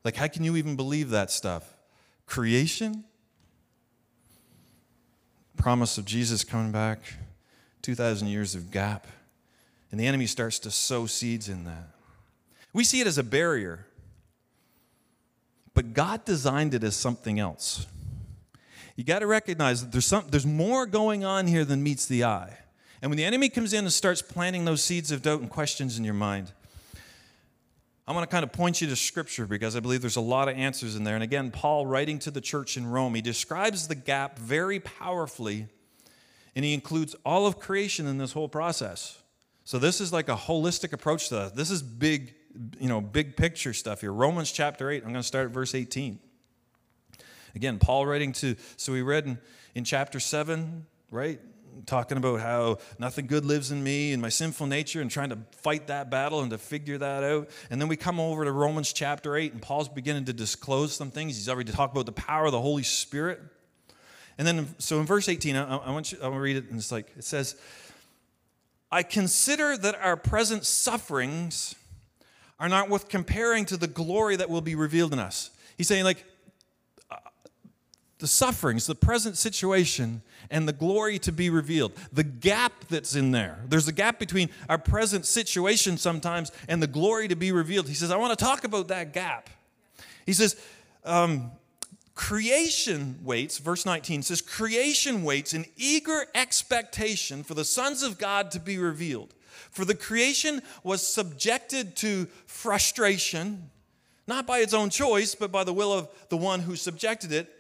like, 0.04 0.16
how 0.16 0.28
can 0.28 0.44
you 0.44 0.56
even 0.56 0.76
believe 0.76 1.12
that 1.12 1.30
stuff? 1.30 1.76
Creation? 2.26 3.04
Promise 5.64 5.98
of 5.98 6.06
Jesus 6.06 6.44
coming 6.44 6.72
back, 6.72 7.00
2,000 7.82 8.28
years 8.28 8.54
of 8.54 8.70
gap. 8.70 9.08
And 9.92 10.00
the 10.00 10.06
enemy 10.06 10.28
starts 10.28 10.60
to 10.60 10.72
sow 10.72 11.06
seeds 11.06 11.50
in 11.50 11.64
that. 11.64 11.88
We 12.74 12.84
see 12.84 13.02
it 13.02 13.08
as 13.08 13.18
a 13.18 13.24
barrier, 13.24 13.86
but 15.74 15.94
God 15.94 16.26
designed 16.26 16.74
it 16.74 16.84
as 16.84 16.96
something 16.96 17.40
else 17.40 17.88
you 18.96 19.04
got 19.04 19.20
to 19.20 19.28
recognize 19.28 19.82
that 19.82 19.92
there's, 19.92 20.06
some, 20.06 20.26
there's 20.30 20.46
more 20.46 20.86
going 20.86 21.26
on 21.26 21.48
here 21.48 21.66
than 21.66 21.82
meets 21.82 22.06
the 22.06 22.24
eye. 22.24 22.58
And 23.02 23.10
when 23.10 23.18
the 23.18 23.26
enemy 23.26 23.50
comes 23.50 23.74
in 23.74 23.86
and 23.86 23.92
starts 23.92 24.22
planting 24.22 24.66
those 24.66 24.84
seeds 24.84 25.12
of 25.12 25.22
doubt 25.22 25.42
and 25.42 25.50
questions 25.50 25.98
in 25.98 26.04
your 26.04 26.14
mind, 26.14 26.52
I 28.06 28.12
want 28.12 28.30
to 28.30 28.34
kind 28.34 28.44
of 28.44 28.52
point 28.52 28.82
you 28.82 28.88
to 28.88 28.96
scripture 28.98 29.46
because 29.46 29.78
I 29.78 29.80
believe 29.80 30.02
there's 30.02 30.18
a 30.18 30.22
lot 30.22 30.50
of 30.50 30.58
answers 30.58 30.98
in 30.98 31.06
there. 31.06 31.16
And 31.16 31.24
again, 31.24 31.52
Paul, 31.52 31.86
writing 31.86 32.20
to 32.20 32.32
the 32.32 32.42
church 32.42 32.76
in 32.76 32.86
Rome, 32.86 33.16
he 33.16 33.22
describes 33.22 33.88
the 33.88 33.96
gap 33.96 34.38
very 34.38 34.82
powerfully, 34.82 35.68
and 36.54 36.66
he 36.66 36.74
includes 36.74 37.16
all 37.26 37.48
of 37.48 37.60
creation 37.60 38.06
in 38.06 38.18
this 38.18 38.34
whole 38.34 38.50
process. 38.50 39.22
So 39.64 39.80
this 39.80 40.02
is 40.02 40.12
like 40.12 40.28
a 40.28 40.36
holistic 40.36 40.92
approach 40.92 41.30
to 41.30 41.36
that. 41.36 41.56
This 41.56 41.72
is 41.72 41.82
big, 41.82 42.34
you 42.78 42.90
know, 42.90 43.00
big 43.00 43.38
picture 43.38 43.74
stuff 43.74 44.02
here. 44.02 44.12
Romans 44.12 44.52
chapter 44.52 44.90
8, 44.90 45.04
I'm 45.04 45.12
going 45.12 45.22
to 45.22 45.24
start 45.24 45.46
at 45.46 45.52
verse 45.52 45.74
18. 45.74 46.20
Again, 47.56 47.80
Paul 47.80 48.06
writing 48.06 48.34
to, 48.34 48.58
so 48.76 48.92
we 48.92 49.02
read 49.02 49.26
in, 49.26 49.38
in 49.76 49.86
chapter 49.86 50.20
7, 50.20 50.86
right? 51.10 51.40
Talking 51.86 52.18
about 52.18 52.40
how 52.40 52.78
nothing 53.00 53.28
good 53.28 53.46
lives 53.46 53.72
in 53.72 53.84
me 53.84 54.14
and 54.14 54.22
my 54.22 54.30
sinful 54.30 54.68
nature 54.68 55.02
and 55.02 55.10
trying 55.10 55.30
to 55.30 55.38
fight 55.58 55.88
that 55.88 56.10
battle 56.10 56.42
and 56.42 56.52
to 56.52 56.58
figure 56.58 56.98
that 56.98 57.24
out. 57.24 57.50
And 57.70 57.82
then 57.82 57.88
we 57.88 57.96
come 57.96 58.20
over 58.20 58.46
to 58.46 58.52
Romans 58.52 58.94
chapter 58.94 59.36
8, 59.36 59.54
and 59.54 59.62
Paul's 59.62 59.90
beginning 59.90 60.26
to 60.26 60.34
disclose 60.34 60.94
some 60.94 61.12
things. 61.12 61.36
He's 61.36 61.50
already 61.50 61.72
talked 61.72 61.94
about 61.94 62.06
the 62.06 62.12
power 62.12 62.46
of 62.46 62.52
the 62.52 62.62
Holy 62.62 62.84
Spirit. 62.84 63.42
And 64.38 64.48
then, 64.48 64.76
so 64.80 65.00
in 65.00 65.06
verse 65.06 65.30
18, 65.30 65.56
I, 65.56 65.78
I 65.78 65.92
want 65.92 66.12
you, 66.12 66.18
I 66.22 66.24
want 66.24 66.36
to 66.36 66.42
read 66.42 66.58
it, 66.58 66.70
and 66.70 66.78
it's 66.78 66.92
like, 66.92 67.12
it 67.18 67.24
says, 67.24 67.56
I 68.92 69.04
consider 69.04 69.78
that 69.78 69.96
our 69.96 70.18
present 70.18 70.66
sufferings 70.66 71.76
are 72.60 72.70
not 72.70 72.90
worth 72.90 73.10
comparing 73.10 73.66
to 73.66 73.78
the 73.78 73.88
glory 73.88 74.36
that 74.36 74.50
will 74.50 74.62
be 74.62 74.76
revealed 74.76 75.14
in 75.14 75.20
us. 75.20 75.50
He's 75.78 75.88
saying, 75.88 76.04
like, 76.04 76.24
the 78.24 78.28
sufferings, 78.28 78.88
the 78.88 78.96
present 78.96 79.38
situation, 79.38 80.22
and 80.50 80.66
the 80.66 80.72
glory 80.72 81.20
to 81.20 81.30
be 81.30 81.50
revealed. 81.50 81.92
The 82.14 82.24
gap 82.24 82.72
that's 82.88 83.18
in 83.18 83.32
there. 83.32 83.60
There's 83.68 83.90
a 83.90 83.92
gap 83.92 84.18
between 84.18 84.50
our 84.70 84.78
present 84.78 85.26
situation 85.26 85.98
sometimes 85.98 86.50
and 86.70 86.82
the 86.82 86.88
glory 86.88 87.28
to 87.28 87.36
be 87.36 87.52
revealed. 87.52 87.90
He 87.90 87.94
says, 87.94 88.12
I 88.12 88.16
want 88.16 88.32
to 88.32 88.42
talk 88.42 88.64
about 88.64 88.88
that 88.88 89.12
gap. 89.12 89.50
He 90.26 90.32
says, 90.32 90.56
um, 91.04 91.52
creation 92.16 93.20
waits, 93.26 93.58
verse 93.58 93.86
19 93.86 94.22
says, 94.22 94.42
creation 94.42 95.26
waits 95.26 95.54
in 95.54 95.66
eager 95.76 96.26
expectation 96.34 97.44
for 97.44 97.56
the 97.56 97.66
sons 97.66 98.04
of 98.04 98.18
God 98.18 98.52
to 98.52 98.60
be 98.62 98.78
revealed. 98.78 99.34
For 99.70 99.84
the 99.84 99.96
creation 99.96 100.62
was 100.82 101.06
subjected 101.06 101.98
to 101.98 102.28
frustration, 102.46 103.70
not 104.28 104.48
by 104.48 104.60
its 104.60 104.74
own 104.74 104.92
choice, 104.92 105.36
but 105.36 105.52
by 105.52 105.66
the 105.66 105.74
will 105.74 105.92
of 105.92 106.08
the 106.30 106.38
one 106.38 106.62
who 106.62 106.78
subjected 106.78 107.34
it 107.34 107.53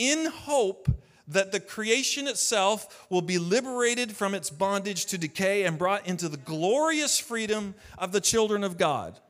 in 0.00 0.24
hope 0.24 0.88
that 1.28 1.52
the 1.52 1.60
creation 1.60 2.26
itself 2.26 3.06
will 3.10 3.20
be 3.20 3.38
liberated 3.38 4.16
from 4.16 4.34
its 4.34 4.48
bondage 4.48 5.04
to 5.04 5.18
decay 5.18 5.64
and 5.64 5.78
brought 5.78 6.06
into 6.06 6.26
the 6.26 6.38
glorious 6.38 7.18
freedom 7.18 7.74
of 7.98 8.10
the 8.10 8.20
children 8.20 8.64
of 8.64 8.78
God. 8.78 9.20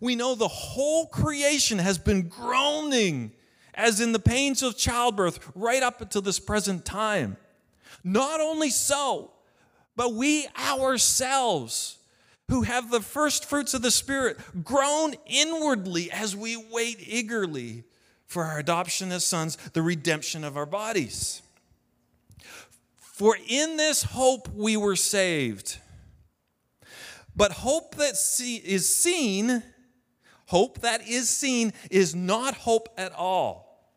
We 0.00 0.14
know 0.14 0.34
the 0.34 0.46
whole 0.46 1.06
creation 1.06 1.78
has 1.78 1.96
been 1.96 2.28
groaning 2.28 3.32
as 3.72 3.98
in 4.00 4.12
the 4.12 4.18
pains 4.18 4.62
of 4.62 4.76
childbirth 4.76 5.50
right 5.54 5.82
up 5.82 6.02
until 6.02 6.20
this 6.22 6.38
present 6.38 6.84
time. 6.84 7.38
Not 8.04 8.40
only 8.40 8.68
so, 8.68 9.30
but 9.96 10.12
we 10.12 10.46
ourselves 10.58 11.96
who 12.48 12.62
have 12.62 12.90
the 12.90 13.00
first 13.00 13.46
fruits 13.46 13.72
of 13.72 13.80
the 13.80 13.90
Spirit 13.90 14.36
groan 14.62 15.14
inwardly 15.26 16.12
as 16.12 16.36
we 16.36 16.62
wait 16.70 16.98
eagerly 17.00 17.84
for 18.26 18.44
our 18.44 18.58
adoption 18.58 19.12
as 19.12 19.24
sons, 19.24 19.56
the 19.72 19.82
redemption 19.82 20.44
of 20.44 20.56
our 20.56 20.66
bodies. 20.66 21.42
For 22.98 23.36
in 23.48 23.76
this 23.76 24.02
hope 24.02 24.48
we 24.54 24.76
were 24.76 24.96
saved. 24.96 25.78
But 27.36 27.52
hope 27.52 27.96
that 27.96 28.16
see, 28.16 28.56
is 28.56 28.88
seen, 28.88 29.62
hope 30.46 30.80
that 30.80 31.06
is 31.06 31.28
seen, 31.28 31.72
is 31.90 32.14
not 32.14 32.54
hope 32.54 32.88
at 32.96 33.12
all. 33.12 33.88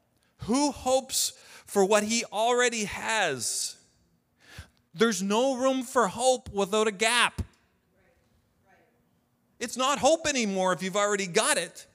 Who 0.44 0.72
hopes 0.72 1.34
for 1.66 1.84
what 1.84 2.04
he 2.04 2.24
already 2.26 2.86
has? 2.86 3.76
There's 4.94 5.22
no 5.22 5.56
room 5.56 5.84
for 5.84 6.08
hope 6.08 6.50
without 6.52 6.88
a 6.88 6.92
gap. 6.92 7.42
It's 9.60 9.78
not 9.78 10.00
hope 10.00 10.28
anymore 10.28 10.74
if 10.74 10.84
you've 10.84 10.96
already 10.96 11.28
got 11.28 11.58
it. 11.58 11.88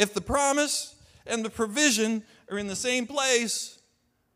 If 0.00 0.14
the 0.14 0.22
promise 0.22 0.94
and 1.26 1.44
the 1.44 1.50
provision 1.50 2.24
are 2.50 2.56
in 2.56 2.68
the 2.68 2.74
same 2.74 3.06
place, 3.06 3.78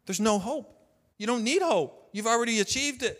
there's 0.05 0.21
no 0.21 0.39
hope. 0.39 0.79
You 1.17 1.27
don't 1.27 1.43
need 1.43 1.63
hope. 1.63 2.11
You've 2.13 2.27
already 2.27 2.61
achieved 2.61 3.03
it. 3.03 3.19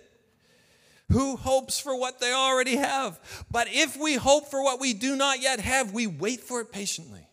Who 1.11 1.37
hopes 1.37 1.81
for 1.81 1.99
what 1.99 2.21
they 2.21 2.35
already 2.35 2.77
have? 2.77 3.19
But 3.51 3.69
if 3.71 3.97
we 3.97 4.17
hope 4.17 4.51
for 4.51 4.63
what 4.63 4.79
we 4.79 4.93
do 4.93 5.17
not 5.17 5.41
yet 5.41 5.59
have, 5.59 5.95
we 5.95 6.07
wait 6.07 6.41
for 6.41 6.61
it 6.61 6.71
patiently. 6.71 7.27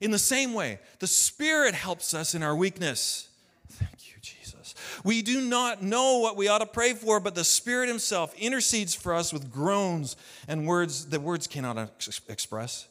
In 0.00 0.10
the 0.10 0.18
same 0.18 0.54
way, 0.54 0.78
the 0.98 1.06
Spirit 1.06 1.74
helps 1.74 2.14
us 2.14 2.34
in 2.34 2.42
our 2.42 2.56
weakness. 2.56 3.28
Thank 3.68 4.08
you, 4.08 4.14
Jesus. 4.22 4.74
We 5.04 5.20
do 5.20 5.42
not 5.42 5.82
know 5.82 6.20
what 6.20 6.38
we 6.38 6.48
ought 6.48 6.60
to 6.60 6.66
pray 6.66 6.94
for, 6.94 7.20
but 7.20 7.34
the 7.34 7.44
Spirit 7.44 7.88
Himself 7.88 8.34
intercedes 8.38 8.94
for 8.94 9.12
us 9.12 9.30
with 9.30 9.52
groans 9.52 10.16
and 10.48 10.66
words 10.66 11.10
that 11.10 11.20
words 11.20 11.46
cannot 11.46 11.76
ex- 11.76 12.22
express. 12.30 12.88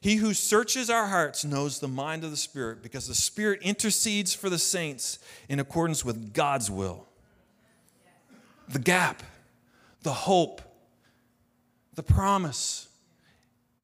He 0.00 0.16
who 0.16 0.34
searches 0.34 0.90
our 0.90 1.06
hearts 1.06 1.44
knows 1.44 1.78
the 1.78 1.88
mind 1.88 2.24
of 2.24 2.30
the 2.30 2.36
Spirit 2.36 2.82
because 2.82 3.08
the 3.08 3.14
Spirit 3.14 3.60
intercedes 3.62 4.34
for 4.34 4.50
the 4.50 4.58
saints 4.58 5.18
in 5.48 5.58
accordance 5.58 6.04
with 6.04 6.32
God's 6.32 6.70
will. 6.70 7.06
The 8.68 8.78
gap, 8.78 9.22
the 10.02 10.12
hope, 10.12 10.60
the 11.94 12.02
promise. 12.02 12.88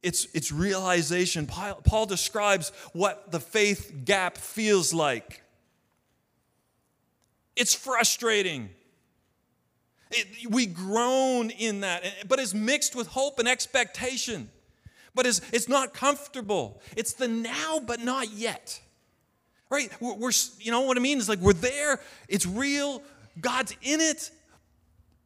It's, 0.03 0.27
it's 0.35 0.53
realization. 0.53 1.47
Paul 1.47 2.07
describes 2.07 2.71
what 2.93 3.31
the 3.31 3.41
faith 3.41 3.93
gap 4.05 4.37
feels 4.37 4.93
like. 4.93 5.43
It's 7.57 7.75
frustrating. 7.75 8.71
It, 10.11 10.51
we 10.51 10.67
groan 10.67 11.51
in 11.51 11.81
that, 11.81 12.05
but 12.29 12.39
it's 12.39 12.55
mixed 12.55 12.95
with 12.95 13.09
hope 13.09 13.39
and 13.39 13.49
expectation. 13.49 14.51
But 15.15 15.27
it's, 15.27 15.41
it's 15.53 15.69
not 15.69 15.93
comfortable. 15.93 16.81
It's 16.97 17.13
the 17.13 17.29
now, 17.29 17.81
but 17.85 18.01
not 18.01 18.31
yet. 18.31 18.81
Right? 19.69 19.91
We're, 20.01 20.15
we're, 20.15 20.33
you 20.59 20.71
know 20.71 20.83
what 20.83 20.97
I 20.97 21.01
mean? 21.01 21.19
It's 21.19 21.29
like 21.29 21.39
we're 21.39 21.53
there, 21.53 22.01
it's 22.29 22.47
real, 22.47 23.03
God's 23.41 23.75
in 23.83 24.01
it, 24.01 24.31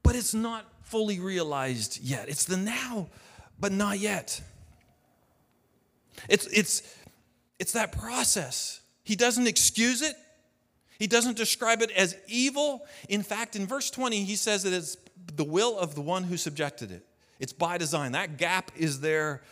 but 0.02 0.14
it's 0.14 0.34
not 0.34 0.64
fully 0.82 1.18
realized 1.18 2.00
yet. 2.00 2.28
It's 2.28 2.44
the 2.44 2.56
now, 2.56 3.08
but 3.58 3.72
not 3.72 3.98
yet. 3.98 4.40
It's, 6.28 6.46
it's, 6.46 6.96
it's 7.58 7.72
that 7.72 7.92
process. 7.92 8.80
He 9.02 9.16
doesn't 9.16 9.46
excuse 9.46 10.02
it, 10.02 10.16
he 10.98 11.06
doesn't 11.06 11.36
describe 11.36 11.82
it 11.82 11.90
as 11.92 12.16
evil. 12.26 12.86
In 13.08 13.22
fact, 13.22 13.54
in 13.54 13.66
verse 13.66 13.90
20, 13.90 14.24
he 14.24 14.36
says 14.36 14.62
that 14.62 14.72
it 14.72 14.76
is 14.76 14.96
the 15.34 15.44
will 15.44 15.78
of 15.78 15.94
the 15.94 16.00
one 16.00 16.24
who 16.24 16.36
subjected 16.36 16.90
it. 16.90 17.04
It's 17.38 17.52
by 17.52 17.76
design. 17.76 18.12
That 18.12 18.38
gap 18.38 18.70
is 18.76 19.00
there 19.00 19.42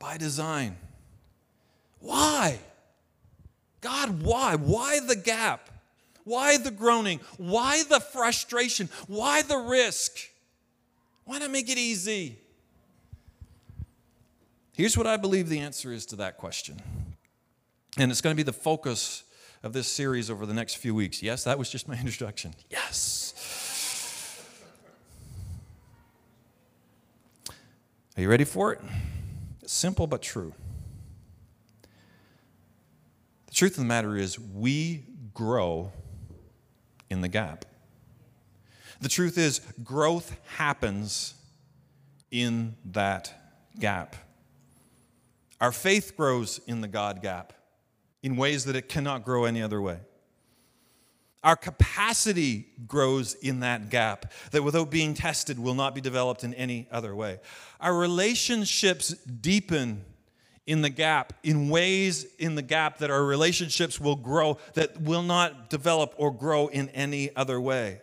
by 0.00 0.16
design. 0.16 0.76
Why? 2.00 2.58
God, 3.80 4.22
why? 4.22 4.56
Why 4.56 4.98
the 4.98 5.14
gap? 5.14 5.70
Why 6.24 6.58
the 6.58 6.72
groaning? 6.72 7.20
Why 7.36 7.84
the 7.88 8.00
frustration? 8.00 8.88
Why 9.06 9.42
the 9.42 9.58
risk? 9.58 10.18
Why 11.24 11.38
not 11.38 11.52
make 11.52 11.70
it 11.70 11.78
easy? 11.78 12.38
Here's 14.72 14.96
what 14.96 15.06
I 15.06 15.16
believe 15.16 15.48
the 15.48 15.60
answer 15.60 15.92
is 15.92 16.06
to 16.06 16.16
that 16.16 16.38
question. 16.38 16.80
And 17.98 18.10
it's 18.10 18.20
going 18.20 18.34
to 18.34 18.36
be 18.36 18.42
the 18.42 18.52
focus 18.52 19.24
of 19.62 19.72
this 19.72 19.86
series 19.86 20.30
over 20.30 20.46
the 20.46 20.54
next 20.54 20.76
few 20.76 20.94
weeks. 20.94 21.22
Yes, 21.22 21.44
that 21.44 21.58
was 21.58 21.68
just 21.68 21.86
my 21.86 21.94
introduction. 22.00 22.54
Yes. 22.70 23.34
Are 28.16 28.22
you 28.22 28.28
ready 28.28 28.44
for 28.44 28.72
it? 28.72 28.80
Simple 29.70 30.06
but 30.06 30.20
true. 30.20 30.52
The 33.46 33.54
truth 33.54 33.72
of 33.72 33.78
the 33.78 33.84
matter 33.84 34.16
is, 34.16 34.38
we 34.38 35.04
grow 35.32 35.92
in 37.08 37.20
the 37.20 37.28
gap. 37.28 37.64
The 39.00 39.08
truth 39.08 39.38
is, 39.38 39.60
growth 39.82 40.36
happens 40.56 41.34
in 42.30 42.76
that 42.84 43.32
gap. 43.78 44.16
Our 45.60 45.72
faith 45.72 46.16
grows 46.16 46.60
in 46.66 46.80
the 46.80 46.88
God 46.88 47.22
gap 47.22 47.52
in 48.22 48.36
ways 48.36 48.64
that 48.64 48.76
it 48.76 48.88
cannot 48.88 49.24
grow 49.24 49.44
any 49.44 49.62
other 49.62 49.80
way. 49.80 49.98
Our 51.42 51.56
capacity 51.56 52.66
grows 52.86 53.34
in 53.34 53.60
that 53.60 53.88
gap 53.88 54.32
that 54.50 54.62
without 54.62 54.90
being 54.90 55.14
tested 55.14 55.58
will 55.58 55.74
not 55.74 55.94
be 55.94 56.00
developed 56.00 56.44
in 56.44 56.52
any 56.54 56.86
other 56.90 57.14
way. 57.14 57.40
Our 57.80 57.96
relationships 57.96 59.08
deepen 59.24 60.04
in 60.66 60.82
the 60.82 60.90
gap, 60.90 61.32
in 61.42 61.70
ways 61.70 62.26
in 62.38 62.54
the 62.54 62.62
gap 62.62 62.98
that 62.98 63.10
our 63.10 63.24
relationships 63.24 63.98
will 63.98 64.16
grow, 64.16 64.58
that 64.74 65.00
will 65.00 65.22
not 65.22 65.70
develop 65.70 66.14
or 66.18 66.30
grow 66.30 66.68
in 66.68 66.90
any 66.90 67.34
other 67.34 67.60
way 67.60 68.00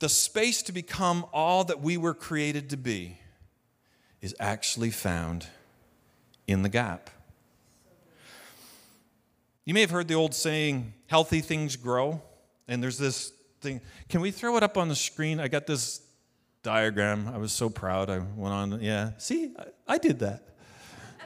the 0.00 0.08
space 0.08 0.62
to 0.62 0.72
become 0.72 1.24
all 1.32 1.62
that 1.64 1.80
we 1.80 1.96
were 1.96 2.14
created 2.14 2.70
to 2.70 2.76
be 2.76 3.18
is 4.20 4.34
actually 4.40 4.90
found 4.90 5.46
in 6.46 6.62
the 6.62 6.68
gap. 6.68 7.10
You 9.64 9.74
may 9.74 9.82
have 9.82 9.90
heard 9.90 10.08
the 10.08 10.14
old 10.14 10.34
saying, 10.34 10.94
healthy 11.10 11.40
things 11.40 11.74
grow. 11.74 12.22
And 12.68 12.80
there's 12.80 12.96
this 12.96 13.32
thing. 13.60 13.80
Can 14.08 14.20
we 14.20 14.30
throw 14.30 14.56
it 14.56 14.62
up 14.62 14.78
on 14.78 14.88
the 14.88 14.94
screen? 14.94 15.40
I 15.40 15.48
got 15.48 15.66
this 15.66 16.02
diagram. 16.62 17.28
I 17.34 17.36
was 17.36 17.52
so 17.52 17.68
proud. 17.68 18.08
I 18.08 18.18
went 18.18 18.54
on, 18.54 18.80
yeah. 18.80 19.10
See, 19.18 19.52
I, 19.58 19.94
I 19.94 19.98
did 19.98 20.20
that. 20.20 20.44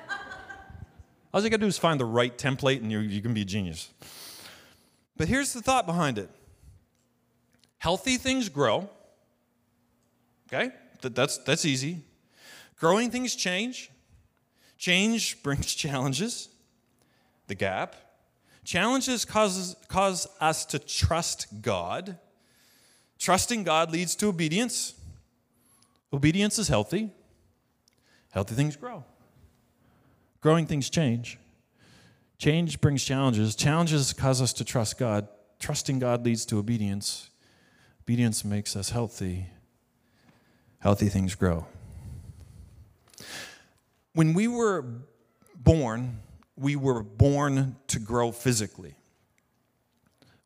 All 1.34 1.44
you 1.44 1.50
got 1.50 1.56
to 1.56 1.60
do 1.60 1.66
is 1.66 1.76
find 1.76 2.00
the 2.00 2.06
right 2.06 2.36
template 2.36 2.78
and 2.78 2.90
you, 2.90 3.00
you 3.00 3.20
can 3.20 3.34
be 3.34 3.42
a 3.42 3.44
genius. 3.44 3.90
But 5.18 5.28
here's 5.28 5.52
the 5.52 5.60
thought 5.60 5.84
behind 5.84 6.16
it 6.16 6.30
Healthy 7.76 8.16
things 8.16 8.48
grow. 8.48 8.88
Okay? 10.48 10.72
That's, 11.02 11.36
that's 11.36 11.66
easy. 11.66 12.00
Growing 12.78 13.10
things 13.10 13.36
change. 13.36 13.90
Change 14.78 15.42
brings 15.42 15.74
challenges. 15.74 16.48
The 17.48 17.54
gap. 17.54 17.96
Challenges 18.64 19.24
causes, 19.24 19.76
cause 19.88 20.26
us 20.40 20.64
to 20.66 20.78
trust 20.78 21.46
God. 21.60 22.18
Trusting 23.18 23.62
God 23.62 23.92
leads 23.92 24.16
to 24.16 24.28
obedience. 24.28 24.94
Obedience 26.12 26.58
is 26.58 26.68
healthy. 26.68 27.10
Healthy 28.32 28.54
things 28.54 28.76
grow. 28.76 29.04
Growing 30.40 30.66
things 30.66 30.90
change. 30.90 31.38
Change 32.38 32.80
brings 32.80 33.04
challenges. 33.04 33.54
Challenges 33.54 34.12
cause 34.12 34.42
us 34.42 34.52
to 34.54 34.64
trust 34.64 34.98
God. 34.98 35.28
Trusting 35.60 35.98
God 35.98 36.24
leads 36.24 36.44
to 36.46 36.58
obedience. 36.58 37.30
Obedience 38.02 38.44
makes 38.44 38.76
us 38.76 38.90
healthy. 38.90 39.46
Healthy 40.80 41.08
things 41.08 41.34
grow. 41.34 41.66
When 44.12 44.34
we 44.34 44.48
were 44.48 44.84
born, 45.54 46.20
we 46.56 46.76
were 46.76 47.02
born 47.02 47.76
to 47.88 47.98
grow 47.98 48.32
physically. 48.32 48.94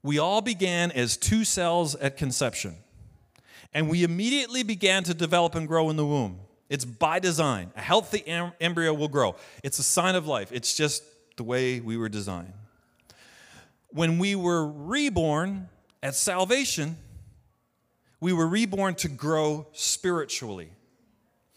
We 0.03 0.19
all 0.19 0.41
began 0.41 0.91
as 0.93 1.17
two 1.17 1.45
cells 1.45 1.95
at 1.97 2.17
conception, 2.17 2.77
and 3.75 3.89
we 3.89 4.05
immediately 4.05 4.63
began 4.63 5.05
to 5.05 5.15
develop 5.15 5.55
and 5.55 5.69
grow 5.69 5.91
in 5.91 5.97
the 5.97 6.07
womb. 6.07 6.41
It's 6.69 6.85
by 6.85 7.19
design. 7.19 7.73
A 7.77 7.81
healthy 7.81 8.27
em- 8.27 8.53
embryo 8.61 8.93
will 8.95 9.09
grow. 9.09 9.37
It's 9.63 9.79
a 9.79 9.83
sign 9.83 10.15
of 10.15 10.27
life. 10.27 10.53
It's 10.53 10.75
just 10.75 11.03
the 11.37 11.43
way 11.43 11.81
we 11.81 11.97
were 11.97 12.09
designed. 12.09 12.53
When 13.89 14.19
we 14.19 14.35
were 14.35 14.67
reborn 14.67 15.69
at 16.03 16.15
salvation, 16.15 16.97
we 18.21 18.33
were 18.33 18.47
reborn 18.47 18.95
to 18.97 19.09
grow 19.09 19.67
spiritually. 19.73 20.71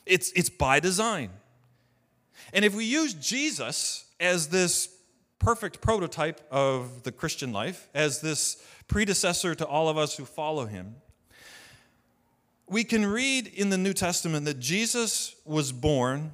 It's, 0.05 0.31
it's 0.31 0.49
by 0.49 0.79
design. 0.79 1.29
And 2.53 2.65
if 2.65 2.73
we 2.73 2.85
use 2.85 3.13
Jesus 3.13 4.05
as 4.21 4.47
this 4.47 4.87
perfect 5.39 5.81
prototype 5.81 6.39
of 6.51 7.03
the 7.03 7.11
Christian 7.11 7.51
life, 7.51 7.89
as 7.93 8.21
this 8.21 8.63
predecessor 8.87 9.55
to 9.55 9.65
all 9.65 9.89
of 9.89 9.97
us 9.97 10.15
who 10.15 10.23
follow 10.23 10.65
him, 10.65 10.95
we 12.67 12.83
can 12.85 13.05
read 13.05 13.47
in 13.47 13.69
the 13.69 13.77
New 13.77 13.93
Testament 13.93 14.45
that 14.45 14.59
Jesus 14.59 15.35
was 15.43 15.73
born, 15.73 16.31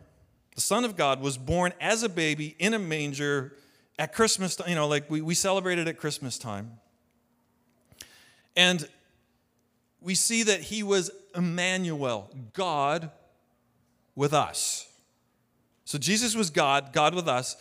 the 0.53 0.61
Son 0.61 0.85
of 0.85 0.95
God 0.95 1.21
was 1.21 1.37
born 1.37 1.73
as 1.81 2.03
a 2.03 2.09
baby 2.09 2.55
in 2.59 2.73
a 2.75 2.79
manger 2.79 3.53
at 3.97 4.13
Christmas, 4.13 4.57
you 4.67 4.75
know, 4.75 4.87
like 4.87 5.09
we, 5.09 5.21
we 5.21 5.33
celebrated 5.33 5.87
at 5.87 5.97
Christmas 5.97 6.37
time. 6.37 6.73
And 8.55 8.87
we 10.01 10.13
see 10.15 10.43
that 10.43 10.61
he 10.61 10.83
was 10.83 11.09
Emmanuel, 11.35 12.29
God 12.53 13.11
with 14.15 14.33
us. 14.33 14.87
So 15.85 15.97
Jesus 15.97 16.35
was 16.35 16.49
God, 16.49 16.91
God 16.91 17.15
with 17.15 17.27
us. 17.27 17.55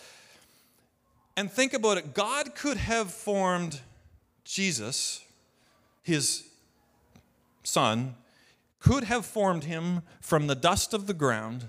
And 1.36 1.50
think 1.50 1.74
about 1.74 1.98
it 1.98 2.14
God 2.14 2.54
could 2.54 2.76
have 2.76 3.10
formed 3.10 3.80
Jesus, 4.44 5.24
his 6.02 6.48
son, 7.62 8.14
could 8.78 9.04
have 9.04 9.26
formed 9.26 9.64
him 9.64 10.02
from 10.20 10.46
the 10.46 10.54
dust 10.54 10.94
of 10.94 11.06
the 11.06 11.14
ground 11.14 11.68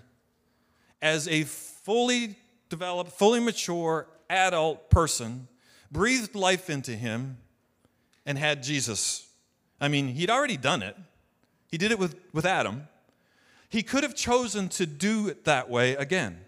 as 1.01 1.27
a 1.27 1.43
fully 1.43 2.37
developed, 2.69 3.11
fully 3.11 3.39
mature 3.39 4.07
adult 4.29 4.89
person, 4.89 5.47
breathed 5.91 6.35
life 6.35 6.69
into 6.69 6.91
him, 6.91 7.37
and 8.25 8.37
had 8.37 8.61
Jesus 8.61 9.27
I 9.79 9.87
mean, 9.87 10.09
he'd 10.09 10.29
already 10.29 10.57
done 10.57 10.81
it, 10.81 10.95
he 11.69 11.77
did 11.77 11.91
it 11.91 11.99
with, 11.99 12.15
with 12.33 12.45
Adam. 12.45 12.87
He 13.69 13.83
could 13.83 14.03
have 14.03 14.15
chosen 14.15 14.69
to 14.69 14.85
do 14.85 15.27
it 15.27 15.43
that 15.43 15.69
way 15.69 15.93
again. 15.95 16.39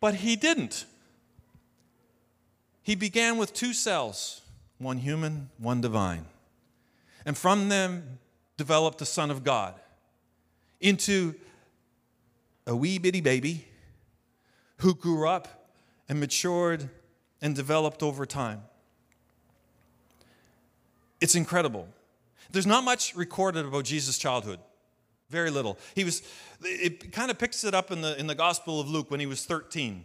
But 0.00 0.16
he 0.16 0.34
didn't. 0.34 0.84
He 2.82 2.94
began 2.94 3.36
with 3.36 3.52
two 3.52 3.72
cells, 3.72 4.42
one 4.78 4.98
human, 4.98 5.50
one 5.58 5.80
divine. 5.80 6.26
And 7.24 7.36
from 7.36 7.68
them 7.68 8.18
developed 8.56 8.98
the 8.98 9.06
Son 9.06 9.30
of 9.30 9.44
God 9.44 9.74
into 10.80 11.34
a 12.66 12.74
wee 12.74 12.98
bitty 12.98 13.20
baby 13.20 13.66
who 14.78 14.94
grew 14.94 15.28
up 15.28 15.68
and 16.08 16.20
matured 16.20 16.88
and 17.42 17.54
developed 17.54 18.02
over 18.02 18.24
time. 18.26 18.62
It's 21.20 21.34
incredible. 21.34 21.88
There's 22.50 22.66
not 22.66 22.84
much 22.84 23.14
recorded 23.14 23.66
about 23.66 23.84
Jesus' 23.84 24.18
childhood. 24.18 24.58
Very 25.28 25.50
little. 25.50 25.78
He 25.94 26.02
was, 26.02 26.22
it 26.62 27.12
kind 27.12 27.30
of 27.30 27.38
picks 27.38 27.62
it 27.62 27.74
up 27.74 27.90
in 27.90 28.00
the, 28.00 28.18
in 28.18 28.26
the 28.26 28.34
Gospel 28.34 28.80
of 28.80 28.88
Luke 28.88 29.10
when 29.10 29.20
he 29.20 29.26
was 29.26 29.44
13. 29.44 30.04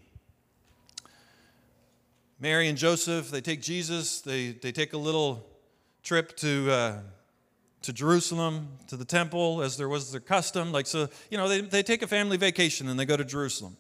Mary 2.40 2.68
and 2.68 2.78
Joseph, 2.78 3.32
they 3.32 3.42
take 3.42 3.62
Jesus, 3.62 4.22
they, 4.22 4.52
they 4.52 4.72
take 4.72 4.94
a 4.94 4.98
little 4.98 5.46
trip 6.04 6.36
to, 6.38 6.70
uh, 6.70 7.00
to 7.82 7.94
Jerusalem, 7.94 8.68
to 8.88 8.98
the 8.98 9.06
temple, 9.06 9.62
as 9.62 9.78
there 9.78 9.88
was 9.88 10.12
their 10.12 10.20
custom. 10.20 10.72
Like, 10.72 10.86
so, 10.86 11.08
you 11.30 11.38
know, 11.38 11.48
they, 11.48 11.62
they 11.62 11.82
take 11.82 12.02
a 12.02 12.08
family 12.08 12.36
vacation 12.36 12.90
and 12.90 13.00
they 13.00 13.06
go 13.06 13.16
to 13.16 13.24
Jerusalem. 13.24 13.78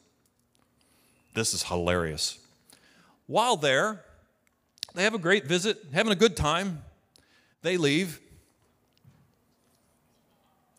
This 1.33 1.53
is 1.53 1.63
hilarious. 1.63 2.39
While 3.27 3.57
there, 3.57 4.05
they 4.93 5.03
have 5.03 5.13
a 5.13 5.19
great 5.19 5.45
visit, 5.45 5.77
having 5.93 6.13
a 6.13 6.15
good 6.15 6.37
time. 6.37 6.83
They 7.61 7.75
leave. 7.75 8.21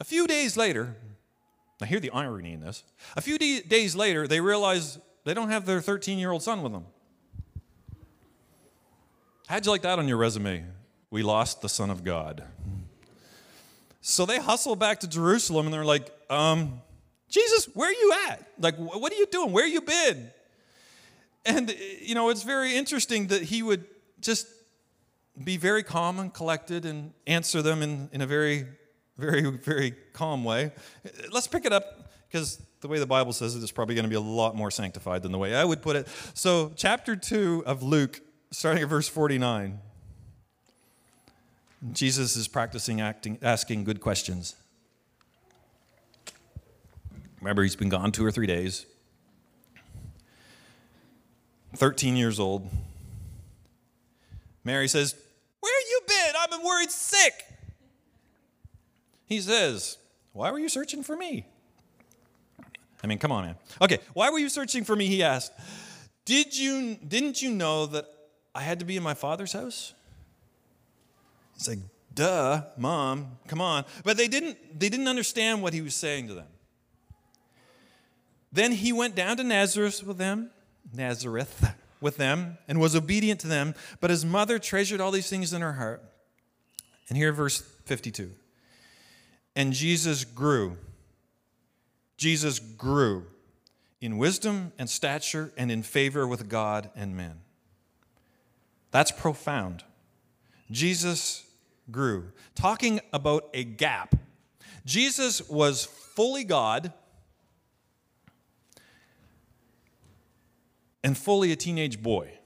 A 0.01 0.05
few 0.05 0.27
days 0.27 0.57
later, 0.57 0.97
I 1.83 1.87
hear 1.87 2.01
the 2.01 2.11
irony 2.11 2.55
in 2.55 2.61
this. 2.61 2.85
A 3.17 3.21
few 3.21 3.37
days 3.39 3.95
later, 3.95 4.27
they 4.27 4.41
realize 4.41 4.99
they 5.25 5.35
don't 5.35 5.51
have 5.51 5.67
their 5.67 5.83
13 5.83 6.19
year 6.19 6.31
old 6.31 6.43
son 6.43 6.63
with 6.63 6.73
them. 6.73 6.87
How'd 9.47 9.65
you 9.65 9.71
like 9.71 9.83
that 9.83 9.99
on 9.99 10.09
your 10.09 10.17
resume? 10.17 10.65
We 11.11 11.23
lost 11.23 11.63
the 11.63 11.69
Son 11.69 11.91
of 11.91 12.05
God. 12.05 12.45
So 14.01 14.27
they 14.27 14.39
hustle 14.39 14.77
back 14.77 15.01
to 15.01 15.09
Jerusalem 15.09 15.67
and 15.67 15.75
they're 15.75 15.85
like, 15.85 16.11
um, 16.31 16.81
Jesus, 17.29 17.67
where 17.75 17.89
are 17.89 17.93
you 17.93 18.15
at? 18.29 18.47
Like, 18.59 18.77
what 18.77 19.13
are 19.13 19.17
you 19.17 19.27
doing? 19.27 19.53
Where 19.53 19.67
you 19.67 19.81
been? 19.81 20.31
And, 21.45 21.75
you 22.01 22.15
know, 22.15 22.31
it's 22.31 22.43
very 22.43 22.77
interesting 22.77 23.29
that 23.29 23.43
he 23.43 23.63
would 23.63 23.85
just 24.21 24.47
be 25.43 25.57
very 25.57 25.83
calm 25.83 26.19
and 26.19 26.33
collected 26.33 26.85
and 26.85 27.13
answer 27.27 27.63
them 27.63 27.83
in, 27.83 28.09
in 28.13 28.21
a 28.21 28.27
very 28.27 28.67
very, 29.17 29.51
very 29.51 29.95
calm 30.13 30.45
way. 30.45 30.73
Let's 31.33 31.47
pick 31.47 31.65
it 31.65 31.73
up 31.73 32.11
because 32.29 32.63
the 32.81 32.89
way 32.89 32.99
the 32.99 33.07
Bible 33.07 33.33
says 33.33 33.57
it 33.57 33.63
is 33.63 33.73
probably 33.73 33.95
going 33.95 34.05
to 34.05 34.11
be 34.11 34.17
a 34.17 34.21
lot 34.21 34.55
more 34.55 34.71
sanctified 34.71 35.23
than 35.23 35.33
the 35.33 35.39
way 35.39 35.55
I 35.55 35.65
would 35.65 35.83
put 35.83 35.97
it. 35.97 36.07
So, 36.35 36.73
chapter 36.77 37.17
2 37.17 37.65
of 37.67 37.83
Luke, 37.83 38.21
starting 38.51 38.83
at 38.83 38.89
verse 38.89 39.09
49. 39.09 39.81
Jesus 41.93 42.37
is 42.37 42.49
practicing 42.49 43.01
acting, 43.01 43.39
asking 43.43 43.85
good 43.85 44.01
questions. 44.01 44.57
Remember, 47.41 47.63
he's 47.63 47.77
been 47.77 47.89
gone 47.89 48.13
two 48.13 48.25
or 48.25 48.31
three 48.31 48.47
days. 48.47 48.87
13 51.77 52.17
years 52.17 52.41
old. 52.41 52.69
Mary 54.65 54.89
says, 54.89 55.15
Where 55.61 55.81
you 55.91 56.01
been? 56.09 56.35
I've 56.41 56.51
been 56.51 56.65
worried 56.65 56.91
sick. 56.91 57.33
He 59.27 59.41
says, 59.41 59.99
Why 60.33 60.51
were 60.51 60.59
you 60.59 60.69
searching 60.69 61.03
for 61.03 61.17
me? 61.17 61.47
I 63.05 63.07
mean, 63.07 63.19
come 63.19 63.31
on, 63.31 63.45
man. 63.45 63.57
Okay, 63.81 63.99
why 64.15 64.31
were 64.31 64.39
you 64.39 64.49
searching 64.49 64.83
for 64.83 64.97
me? 64.97 65.07
He 65.07 65.23
asked. 65.23 65.53
Did 66.25 66.59
you, 66.59 66.97
didn't 66.97 67.41
you 67.41 67.51
know 67.51 67.87
that 67.87 68.07
I 68.57 68.63
had 68.63 68.79
to 68.79 68.87
be 68.87 68.97
in 68.97 69.03
my 69.03 69.13
father's 69.13 69.53
house? 69.53 69.93
He's 71.55 71.69
like, 71.69 71.79
duh, 72.15 72.63
mom, 72.79 73.39
come 73.47 73.61
on. 73.61 73.85
But 74.03 74.17
they 74.17 74.29
didn't, 74.29 74.81
they 74.81 74.89
didn't 74.89 75.09
understand 75.09 75.63
what 75.63 75.75
he 75.75 75.83
was 75.83 75.95
saying 75.95 76.29
to 76.29 76.35
them. 76.35 76.47
Then 78.51 78.73
he 78.73 78.95
went 78.95 79.15
down 79.15 79.37
to 79.37 79.45
Nazareth 79.45 80.03
with 80.03 80.17
them, 80.17 80.51
Nazareth 80.95 81.75
with 82.01 82.17
them, 82.17 82.57
and 82.67 82.81
was 82.81 82.97
obedient 82.97 83.41
to 83.41 83.47
them. 83.47 83.75
But 84.01 84.09
his 84.09 84.25
mother 84.25 84.59
treasured 84.59 85.03
all 85.03 85.11
these 85.11 85.29
things 85.29 85.53
in 85.53 85.61
her 85.61 85.75
heart. 85.75 86.03
And 87.11 87.19
here, 87.19 87.33
verse 87.33 87.61
52. 87.85 88.31
And 89.55 89.75
Jesus 89.75 90.25
grew. 90.25 90.79
Jesus 92.17 92.59
grew 92.59 93.27
in 94.01 94.17
wisdom 94.17 94.73
and 94.79 94.89
stature 94.89 95.53
and 95.59 95.71
in 95.71 95.83
favor 95.83 96.27
with 96.27 96.49
God 96.49 96.91
and 96.97 97.15
men. 97.15 97.41
That's 98.97 99.11
profound. 99.11 99.85
Jesus 100.71 101.45
grew. 101.91 102.33
Talking 102.55 103.03
about 103.13 103.51
a 103.53 103.63
gap. 103.63 104.15
Jesus 104.87 105.47
was 105.51 105.85
fully 105.85 106.45
God 106.45 106.95
and 111.05 111.15
fully 111.15 111.53
a 111.53 111.57
teenage 111.57 112.03
boy. 112.03 112.39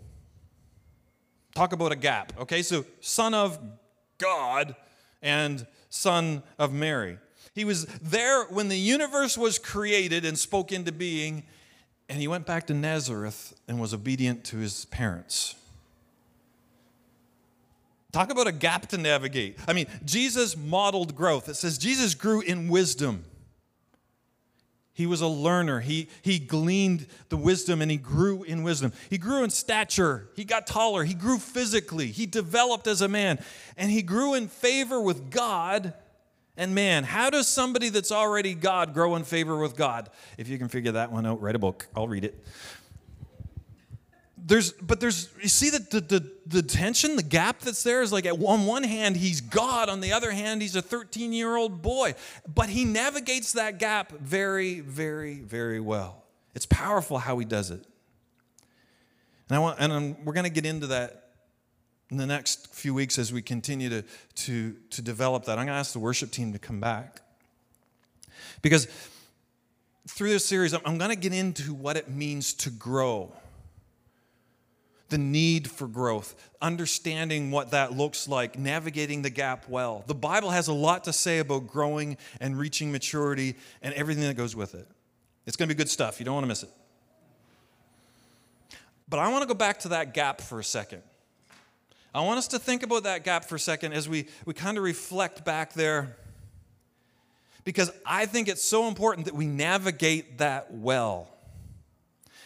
Talk 1.55 1.73
about 1.73 1.93
a 1.93 1.97
gap. 1.97 2.33
Okay, 2.41 2.63
so 2.63 2.85
son 2.99 3.33
of 3.33 3.57
God 4.19 4.75
and 5.23 5.65
son 5.89 6.43
of 6.59 6.73
Mary. 6.73 7.19
He 7.55 7.65
was 7.65 7.85
there 7.85 8.47
when 8.47 8.67
the 8.67 8.77
universe 8.77 9.39
was 9.39 9.57
created 9.57 10.25
and 10.25 10.37
spoke 10.37 10.73
into 10.73 10.91
being, 10.91 11.45
and 12.09 12.19
he 12.19 12.27
went 12.27 12.45
back 12.45 12.67
to 12.67 12.75
Nazareth 12.75 13.55
and 13.69 13.81
was 13.81 13.95
obedient 13.95 14.43
to 14.47 14.57
his 14.57 14.87
parents. 14.87 15.55
Talk 18.13 18.31
about 18.31 18.47
a 18.47 18.53
gap 18.53 18.87
to 18.89 18.99
navigate. 18.99 19.59
I 19.69 19.73
mean, 19.73 19.87
Jesus 20.05 20.57
modeled 20.57 21.15
growth. 21.15 21.49
It 21.49 21.55
says 21.55 21.79
Jesus 21.79 22.15
grew 22.15 22.41
in 22.41 22.69
wisdom. 22.69 23.25
He 24.93 25.07
was 25.07 25.21
a 25.21 25.29
learner. 25.29 25.81
He, 25.81 26.09
he 26.21 26.39
gleaned 26.39 27.07
the 27.29 27.37
wisdom 27.37 27.81
and 27.81 27.91
he 27.91 27.97
grew 27.97 28.43
in 28.43 28.63
wisdom. 28.63 28.93
He 29.09 29.17
grew 29.17 29.45
in 29.45 29.51
stature. 29.51 30.29
He 30.35 30.45
got 30.45 30.67
taller. 30.67 31.05
He 31.05 31.15
grew 31.15 31.39
physically. 31.39 32.09
He 32.09 32.27
developed 32.27 32.87
as 32.87 33.01
a 33.01 33.09
man. 33.09 33.39
And 33.77 33.91
he 33.91 34.03
grew 34.03 34.35
in 34.35 34.49
favor 34.49 35.01
with 35.01 35.31
God 35.31 35.95
and 36.57 36.75
man. 36.75 37.05
How 37.05 37.31
does 37.31 37.47
somebody 37.47 37.89
that's 37.89 38.13
already 38.13 38.55
God 38.55 38.93
grow 38.93 39.15
in 39.17 39.25
favor 39.25 39.57
with 39.57 39.77
God? 39.77 40.11
If 40.37 40.49
you 40.49 40.59
can 40.59 40.69
figure 40.69 40.93
that 40.93 41.13
one 41.13 41.25
out, 41.25 41.41
write 41.41 41.55
a 41.55 41.61
book. 41.61 41.87
I'll 41.97 42.09
read 42.09 42.25
it 42.25 42.45
there's 44.47 44.73
but 44.73 45.01
there's 45.01 45.29
you 45.41 45.49
see 45.49 45.71
that 45.71 45.91
the, 45.91 46.01
the, 46.01 46.33
the 46.47 46.63
tension 46.63 47.17
the 47.17 47.23
gap 47.23 47.61
that's 47.61 47.83
there 47.83 48.03
is 48.03 48.13
like 48.13 48.27
at 48.27 48.39
one, 48.39 48.67
one 48.67 48.83
hand 48.83 49.17
he's 49.17 49.41
god 49.41 49.89
on 49.89 50.01
the 50.01 50.13
other 50.13 50.31
hand 50.31 50.63
he's 50.63 50.77
a 50.77 50.83
13 50.83 51.33
year 51.33 51.57
old 51.57 51.83
boy. 51.83 52.15
But 52.53 52.69
he 52.69 52.85
navigates 52.85 53.53
that 53.53 53.79
gap 53.79 54.13
very 54.13 54.81
very 54.81 55.41
very 55.41 55.81
well. 55.81 56.25
It's 56.55 56.67
powerful 56.67 57.19
how 57.19 57.39
he 57.39 57.45
does 57.45 57.71
it. 57.71 57.85
And 59.49 59.57
i 59.57 59.59
want 59.59 59.79
and 59.79 59.93
I'm, 59.93 60.25
we're 60.25 60.35
going 60.35 60.45
to 60.45 60.51
get 60.51 60.67
into 60.67 60.89
that 60.89 61.29
in 62.11 62.17
the 62.17 62.27
next 62.27 62.75
few 62.75 62.95
weeks 62.95 63.19
as 63.19 63.33
we 63.33 63.43
continue 63.43 63.89
to 63.89 64.05
to 64.37 64.77
to 64.91 65.03
develop 65.03 65.45
that. 65.45 65.53
I'm 65.53 65.67
going 65.67 65.75
to 65.75 65.81
ask 65.81 65.93
the 65.93 65.99
worship 65.99 66.31
team 66.31 66.53
to 66.53 66.59
come 66.59 66.81
back. 66.81 67.21
Because 68.63 68.89
through 70.09 70.31
this 70.31 70.45
series 70.45 70.73
i'm, 70.73 70.81
I'm 70.85 70.99
going 70.99 71.11
to 71.11 71.17
get 71.17 71.33
into 71.33 71.75
what 71.75 71.97
it 71.97 72.09
means 72.09 72.55
to 72.55 72.71
grow 72.71 73.33
the 75.11 75.19
need 75.19 75.69
for 75.69 75.87
growth, 75.87 76.35
understanding 76.63 77.51
what 77.51 77.73
that 77.73 77.93
looks 77.93 78.27
like, 78.27 78.59
navigating 78.59 79.23
the 79.23 79.31
gap 79.31 79.69
well. 79.69 80.05
The 80.07 80.15
Bible 80.15 80.51
has 80.51 80.69
a 80.69 80.73
lot 80.73 81.05
to 81.05 81.13
say 81.13 81.39
about 81.39 81.67
growing 81.67 82.17
and 82.41 82.57
reaching 82.57 82.91
maturity 82.91 83.57
and 83.83 83.93
everything 83.95 84.25
that 84.25 84.35
goes 84.35 84.57
with 84.57 84.75
it. 84.75 84.89
It's 85.47 85.57
going 85.57 85.69
to 85.69 85.75
be 85.75 85.79
good 85.79 85.89
stuff. 85.89 86.21
You 86.21 86.25
don't 86.25 86.35
want 86.35 86.45
to 86.45 86.49
miss 86.49 86.63
it. 86.63 86.71
But 89.09 89.19
I 89.19 89.29
want 89.29 89.43
to 89.43 89.49
go 89.49 89.55
back 89.55 89.81
to 89.81 89.89
that 89.89 90.15
gap 90.15 90.41
for 90.41 90.61
a 90.61 90.65
second. 90.65 91.03
I 92.15 92.21
want 92.23 92.39
us 92.39 92.49
to 92.49 92.59
think 92.59 92.83
about 92.83 93.03
that 93.05 93.25
gap 93.25 93.45
for 93.45 93.57
a 93.57 93.61
second 93.61 93.93
as 93.93 94.09
we, 94.09 94.29
we 94.45 94.55
kind 94.55 94.79
of 94.79 94.85
reflect 94.85 95.45
back 95.45 95.75
there. 95.75 96.17
Because 97.65 97.93
I 98.07 98.27
think 98.27 98.49
it's 98.49 98.63
so 98.63 98.87
important 98.87 99.27
that 99.27 99.35
we 99.35 99.47
navigate 99.47 100.39
that 100.39 100.73
well 100.73 101.29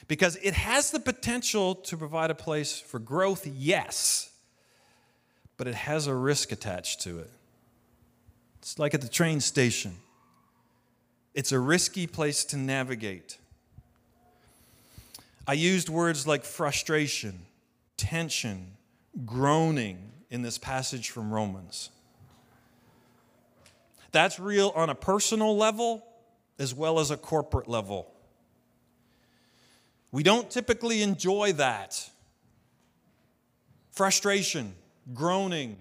because 0.06 0.36
it 0.36 0.54
has 0.54 0.90
the 0.90 1.00
potential 1.00 1.74
to 1.74 1.96
provide 1.96 2.30
a 2.30 2.34
place 2.34 2.78
for 2.78 2.98
growth, 2.98 3.46
yes, 3.46 4.30
but 5.56 5.66
it 5.66 5.74
has 5.74 6.06
a 6.06 6.14
risk 6.14 6.52
attached 6.52 7.00
to 7.02 7.18
it. 7.18 7.30
It's 8.58 8.78
like 8.78 8.94
at 8.94 9.00
the 9.00 9.08
train 9.08 9.40
station, 9.40 9.94
it's 11.34 11.52
a 11.52 11.58
risky 11.58 12.06
place 12.06 12.44
to 12.46 12.56
navigate. 12.56 13.38
I 15.46 15.52
used 15.54 15.88
words 15.88 16.26
like 16.26 16.44
frustration, 16.44 17.40
tension, 17.96 18.72
groaning 19.26 20.12
in 20.30 20.42
this 20.42 20.58
passage 20.58 21.10
from 21.10 21.32
Romans. 21.32 21.90
That's 24.12 24.38
real 24.38 24.72
on 24.74 24.90
a 24.90 24.94
personal 24.94 25.56
level 25.56 26.04
as 26.58 26.72
well 26.74 26.98
as 26.98 27.10
a 27.10 27.16
corporate 27.16 27.68
level. 27.68 28.13
We 30.14 30.22
don't 30.22 30.48
typically 30.48 31.02
enjoy 31.02 31.54
that. 31.54 32.08
Frustration, 33.90 34.76
groaning, 35.12 35.76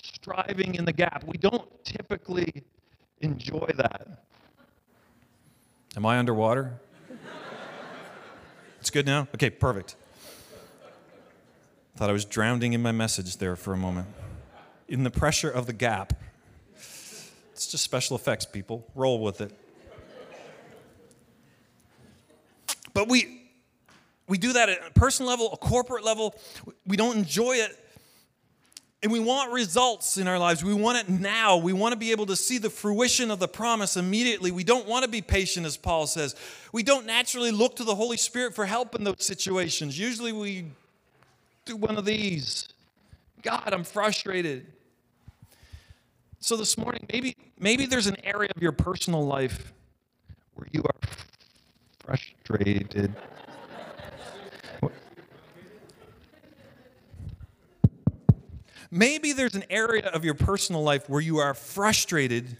striving 0.00 0.76
in 0.76 0.84
the 0.84 0.92
gap. 0.92 1.24
We 1.26 1.36
don't 1.36 1.68
typically 1.84 2.62
enjoy 3.20 3.68
that. 3.78 4.22
Am 5.96 6.06
I 6.06 6.18
underwater? 6.18 6.74
it's 8.78 8.90
good 8.90 9.06
now? 9.06 9.26
Okay, 9.34 9.50
perfect. 9.50 9.96
Thought 11.96 12.10
I 12.10 12.12
was 12.12 12.24
drowning 12.24 12.74
in 12.74 12.80
my 12.80 12.92
message 12.92 13.38
there 13.38 13.56
for 13.56 13.74
a 13.74 13.76
moment. 13.76 14.06
In 14.86 15.02
the 15.02 15.10
pressure 15.10 15.50
of 15.50 15.66
the 15.66 15.72
gap. 15.72 16.12
It's 16.76 17.66
just 17.66 17.82
special 17.82 18.14
effects, 18.14 18.46
people. 18.46 18.86
Roll 18.94 19.18
with 19.18 19.40
it. 19.40 19.50
But 23.00 23.08
we 23.08 23.40
we 24.28 24.36
do 24.36 24.52
that 24.52 24.68
at 24.68 24.86
a 24.86 24.90
personal 24.90 25.30
level, 25.30 25.50
a 25.54 25.56
corporate 25.56 26.04
level. 26.04 26.34
We 26.86 26.98
don't 26.98 27.16
enjoy 27.16 27.52
it. 27.52 27.74
And 29.02 29.10
we 29.10 29.18
want 29.18 29.52
results 29.52 30.18
in 30.18 30.28
our 30.28 30.38
lives. 30.38 30.62
We 30.62 30.74
want 30.74 30.98
it 30.98 31.08
now. 31.08 31.56
We 31.56 31.72
want 31.72 31.94
to 31.94 31.98
be 31.98 32.10
able 32.10 32.26
to 32.26 32.36
see 32.36 32.58
the 32.58 32.68
fruition 32.68 33.30
of 33.30 33.38
the 33.38 33.48
promise 33.48 33.96
immediately. 33.96 34.50
We 34.50 34.64
don't 34.64 34.86
want 34.86 35.06
to 35.06 35.10
be 35.10 35.22
patient, 35.22 35.64
as 35.64 35.78
Paul 35.78 36.06
says. 36.06 36.36
We 36.74 36.82
don't 36.82 37.06
naturally 37.06 37.50
look 37.50 37.76
to 37.76 37.84
the 37.84 37.94
Holy 37.94 38.18
Spirit 38.18 38.54
for 38.54 38.66
help 38.66 38.94
in 38.94 39.02
those 39.02 39.24
situations. 39.24 39.98
Usually 39.98 40.32
we 40.32 40.66
do 41.64 41.76
one 41.76 41.96
of 41.96 42.04
these 42.04 42.68
God, 43.40 43.72
I'm 43.72 43.84
frustrated. 43.84 44.66
So 46.40 46.54
this 46.54 46.76
morning, 46.76 47.06
maybe, 47.10 47.34
maybe 47.58 47.86
there's 47.86 48.08
an 48.08 48.22
area 48.22 48.50
of 48.54 48.60
your 48.60 48.72
personal 48.72 49.24
life 49.24 49.72
where 50.52 50.68
you 50.70 50.82
are 50.82 51.08
frustrated. 52.04 52.39
Maybe 58.90 59.32
there's 59.32 59.54
an 59.54 59.64
area 59.70 60.08
of 60.08 60.24
your 60.24 60.34
personal 60.34 60.82
life 60.82 61.08
where 61.08 61.20
you 61.20 61.38
are 61.38 61.54
frustrated 61.54 62.56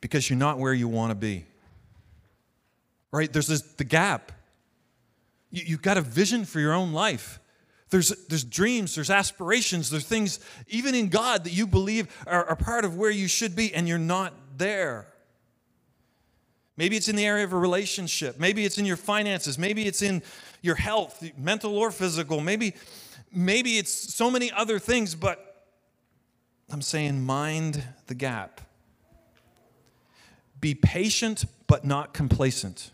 because 0.00 0.28
you're 0.28 0.38
not 0.38 0.58
where 0.58 0.74
you 0.74 0.88
want 0.88 1.12
to 1.12 1.14
be. 1.14 1.46
Right? 3.12 3.32
There's 3.32 3.46
this, 3.46 3.62
the 3.62 3.84
gap. 3.84 4.32
You, 5.50 5.62
you've 5.66 5.82
got 5.82 5.98
a 5.98 6.00
vision 6.00 6.44
for 6.44 6.58
your 6.58 6.72
own 6.72 6.92
life. 6.92 7.38
There's, 7.90 8.08
there's 8.26 8.42
dreams, 8.42 8.94
there's 8.94 9.10
aspirations, 9.10 9.90
there's 9.90 10.06
things, 10.06 10.40
even 10.66 10.94
in 10.94 11.10
God, 11.10 11.44
that 11.44 11.52
you 11.52 11.66
believe 11.66 12.08
are, 12.26 12.44
are 12.46 12.56
part 12.56 12.84
of 12.84 12.96
where 12.96 13.10
you 13.10 13.28
should 13.28 13.54
be, 13.54 13.72
and 13.74 13.86
you're 13.86 13.98
not 13.98 14.32
there. 14.56 15.11
Maybe 16.76 16.96
it's 16.96 17.08
in 17.08 17.16
the 17.16 17.26
area 17.26 17.44
of 17.44 17.52
a 17.52 17.58
relationship. 17.58 18.40
Maybe 18.40 18.64
it's 18.64 18.78
in 18.78 18.86
your 18.86 18.96
finances. 18.96 19.58
Maybe 19.58 19.86
it's 19.86 20.02
in 20.02 20.22
your 20.62 20.76
health, 20.76 21.22
mental 21.36 21.76
or 21.76 21.90
physical. 21.90 22.40
Maybe, 22.40 22.74
maybe 23.32 23.78
it's 23.78 23.92
so 23.92 24.30
many 24.30 24.50
other 24.50 24.78
things, 24.78 25.14
but 25.14 25.66
I'm 26.70 26.82
saying 26.82 27.22
mind 27.22 27.82
the 28.06 28.14
gap. 28.14 28.62
Be 30.60 30.74
patient, 30.74 31.44
but 31.66 31.84
not 31.84 32.14
complacent. 32.14 32.90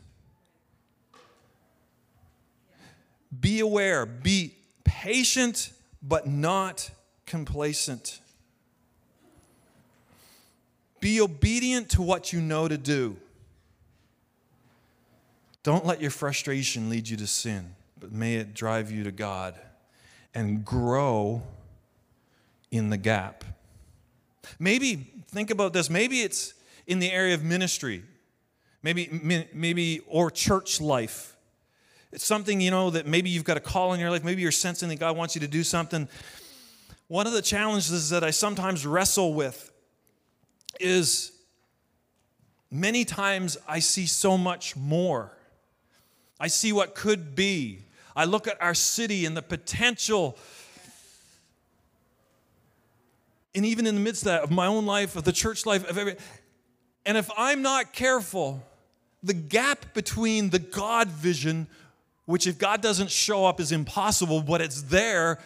Be 3.38 3.60
aware, 3.60 4.06
be 4.06 4.56
patient, 4.84 5.70
but 6.02 6.26
not 6.26 6.90
complacent. 7.26 8.20
Be 10.98 11.20
obedient 11.20 11.90
to 11.90 12.02
what 12.02 12.32
you 12.32 12.40
know 12.40 12.66
to 12.66 12.78
do. 12.78 13.18
Don't 15.68 15.84
let 15.84 16.00
your 16.00 16.10
frustration 16.10 16.88
lead 16.88 17.10
you 17.10 17.18
to 17.18 17.26
sin, 17.26 17.74
but 18.00 18.10
may 18.10 18.36
it 18.36 18.54
drive 18.54 18.90
you 18.90 19.04
to 19.04 19.12
God 19.12 19.54
and 20.34 20.64
grow 20.64 21.42
in 22.70 22.88
the 22.88 22.96
gap. 22.96 23.44
Maybe 24.58 24.94
think 25.26 25.50
about 25.50 25.74
this. 25.74 25.90
Maybe 25.90 26.22
it's 26.22 26.54
in 26.86 27.00
the 27.00 27.12
area 27.12 27.34
of 27.34 27.44
ministry, 27.44 28.02
maybe, 28.82 29.10
maybe 29.52 30.00
or 30.06 30.30
church 30.30 30.80
life. 30.80 31.36
It's 32.12 32.24
something, 32.24 32.62
you 32.62 32.70
know, 32.70 32.88
that 32.88 33.06
maybe 33.06 33.28
you've 33.28 33.44
got 33.44 33.58
a 33.58 33.60
call 33.60 33.92
in 33.92 34.00
your 34.00 34.10
life. 34.10 34.24
Maybe 34.24 34.40
you're 34.40 34.50
sensing 34.50 34.88
that 34.88 34.98
God 34.98 35.18
wants 35.18 35.34
you 35.34 35.42
to 35.42 35.48
do 35.48 35.62
something. 35.62 36.08
One 37.08 37.26
of 37.26 37.34
the 37.34 37.42
challenges 37.42 38.08
that 38.08 38.24
I 38.24 38.30
sometimes 38.30 38.86
wrestle 38.86 39.34
with 39.34 39.70
is 40.80 41.30
many 42.70 43.04
times 43.04 43.58
I 43.68 43.80
see 43.80 44.06
so 44.06 44.38
much 44.38 44.74
more. 44.74 45.34
I 46.38 46.46
see 46.48 46.72
what 46.72 46.94
could 46.94 47.34
be. 47.34 47.80
I 48.14 48.24
look 48.24 48.46
at 48.46 48.60
our 48.62 48.74
city 48.74 49.26
and 49.26 49.36
the 49.36 49.42
potential. 49.42 50.36
And 53.54 53.64
even 53.64 53.86
in 53.86 53.94
the 53.94 54.00
midst 54.00 54.22
of 54.22 54.26
that, 54.26 54.42
of 54.42 54.50
my 54.50 54.66
own 54.66 54.86
life, 54.86 55.16
of 55.16 55.24
the 55.24 55.32
church 55.32 55.66
life, 55.66 55.88
of 55.88 55.98
every, 55.98 56.16
and 57.06 57.16
if 57.16 57.30
I'm 57.36 57.62
not 57.62 57.92
careful, 57.92 58.62
the 59.22 59.34
gap 59.34 59.94
between 59.94 60.50
the 60.50 60.58
God 60.58 61.08
vision 61.08 61.66
which 62.28 62.46
if 62.46 62.58
God 62.58 62.82
doesn't 62.82 63.10
show 63.10 63.46
up 63.46 63.58
is 63.58 63.72
impossible, 63.72 64.42
but 64.42 64.60
it's 64.60 64.82
there. 64.82 65.38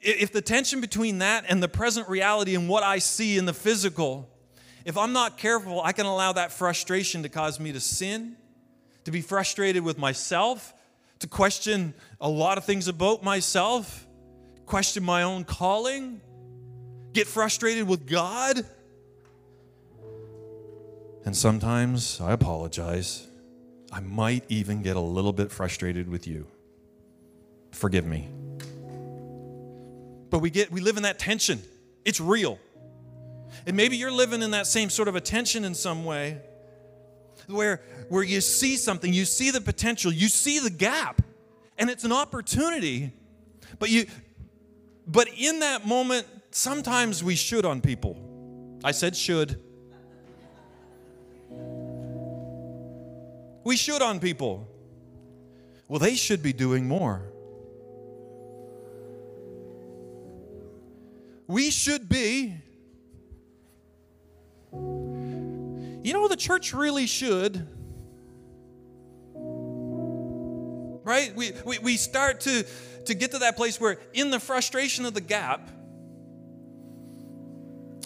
If 0.00 0.32
the 0.32 0.40
tension 0.40 0.80
between 0.80 1.18
that 1.18 1.44
and 1.46 1.62
the 1.62 1.68
present 1.68 2.08
reality 2.08 2.54
and 2.54 2.70
what 2.70 2.82
I 2.82 3.00
see 3.00 3.36
in 3.36 3.44
the 3.44 3.52
physical, 3.52 4.30
if 4.86 4.96
I'm 4.96 5.12
not 5.12 5.36
careful, 5.36 5.82
I 5.82 5.92
can 5.92 6.06
allow 6.06 6.32
that 6.32 6.52
frustration 6.52 7.22
to 7.24 7.28
cause 7.28 7.60
me 7.60 7.70
to 7.70 7.80
sin, 7.80 8.34
to 9.04 9.10
be 9.10 9.20
frustrated 9.20 9.82
with 9.82 9.98
myself, 9.98 10.74
to 11.20 11.26
question 11.26 11.94
a 12.20 12.28
lot 12.28 12.58
of 12.58 12.64
things 12.64 12.88
about 12.88 13.22
myself, 13.22 14.06
question 14.66 15.02
my 15.02 15.22
own 15.22 15.44
calling, 15.44 16.20
get 17.12 17.26
frustrated 17.26 17.86
with 17.86 18.06
God. 18.06 18.64
And 21.24 21.36
sometimes 21.36 22.20
I 22.20 22.32
apologize. 22.32 23.26
I 23.92 24.00
might 24.00 24.44
even 24.48 24.82
get 24.82 24.96
a 24.96 25.00
little 25.00 25.32
bit 25.32 25.52
frustrated 25.52 26.08
with 26.08 26.26
you. 26.26 26.46
Forgive 27.70 28.04
me. 28.04 28.28
But 30.30 30.38
we 30.38 30.50
get 30.50 30.72
we 30.72 30.80
live 30.80 30.96
in 30.96 31.02
that 31.02 31.18
tension. 31.18 31.60
It's 32.04 32.20
real. 32.20 32.58
And 33.66 33.76
maybe 33.76 33.96
you're 33.96 34.10
living 34.10 34.42
in 34.42 34.52
that 34.52 34.66
same 34.66 34.90
sort 34.90 35.08
of 35.08 35.14
a 35.14 35.20
tension 35.20 35.64
in 35.64 35.74
some 35.74 36.04
way 36.04 36.40
where 37.46 37.80
where 38.08 38.22
you 38.22 38.40
see 38.40 38.76
something, 38.76 39.12
you 39.12 39.24
see 39.24 39.50
the 39.50 39.60
potential, 39.60 40.12
you 40.12 40.28
see 40.28 40.58
the 40.58 40.70
gap, 40.70 41.22
and 41.78 41.90
it's 41.90 42.04
an 42.04 42.12
opportunity. 42.12 43.12
But 43.78 43.90
you 43.90 44.06
but 45.06 45.28
in 45.36 45.60
that 45.60 45.86
moment, 45.86 46.26
sometimes 46.50 47.24
we 47.24 47.34
should 47.34 47.64
on 47.64 47.80
people. 47.80 48.16
I 48.84 48.92
said 48.92 49.16
should. 49.16 49.60
We 53.64 53.76
should 53.76 54.02
on 54.02 54.20
people. 54.20 54.68
Well, 55.88 55.98
they 55.98 56.14
should 56.14 56.42
be 56.42 56.52
doing 56.52 56.86
more. 56.86 57.22
We 61.46 61.70
should 61.70 62.08
be. 62.08 62.56
You 66.02 66.12
know, 66.12 66.28
the 66.28 66.36
church 66.36 66.72
really 66.72 67.06
should. 67.06 67.66
Right? 71.04 71.34
We, 71.34 71.52
we, 71.64 71.78
we 71.78 71.96
start 71.96 72.40
to, 72.42 72.64
to 73.06 73.14
get 73.14 73.32
to 73.32 73.38
that 73.38 73.56
place 73.56 73.80
where, 73.80 73.98
in 74.12 74.30
the 74.30 74.40
frustration 74.40 75.04
of 75.04 75.14
the 75.14 75.20
gap, 75.20 75.68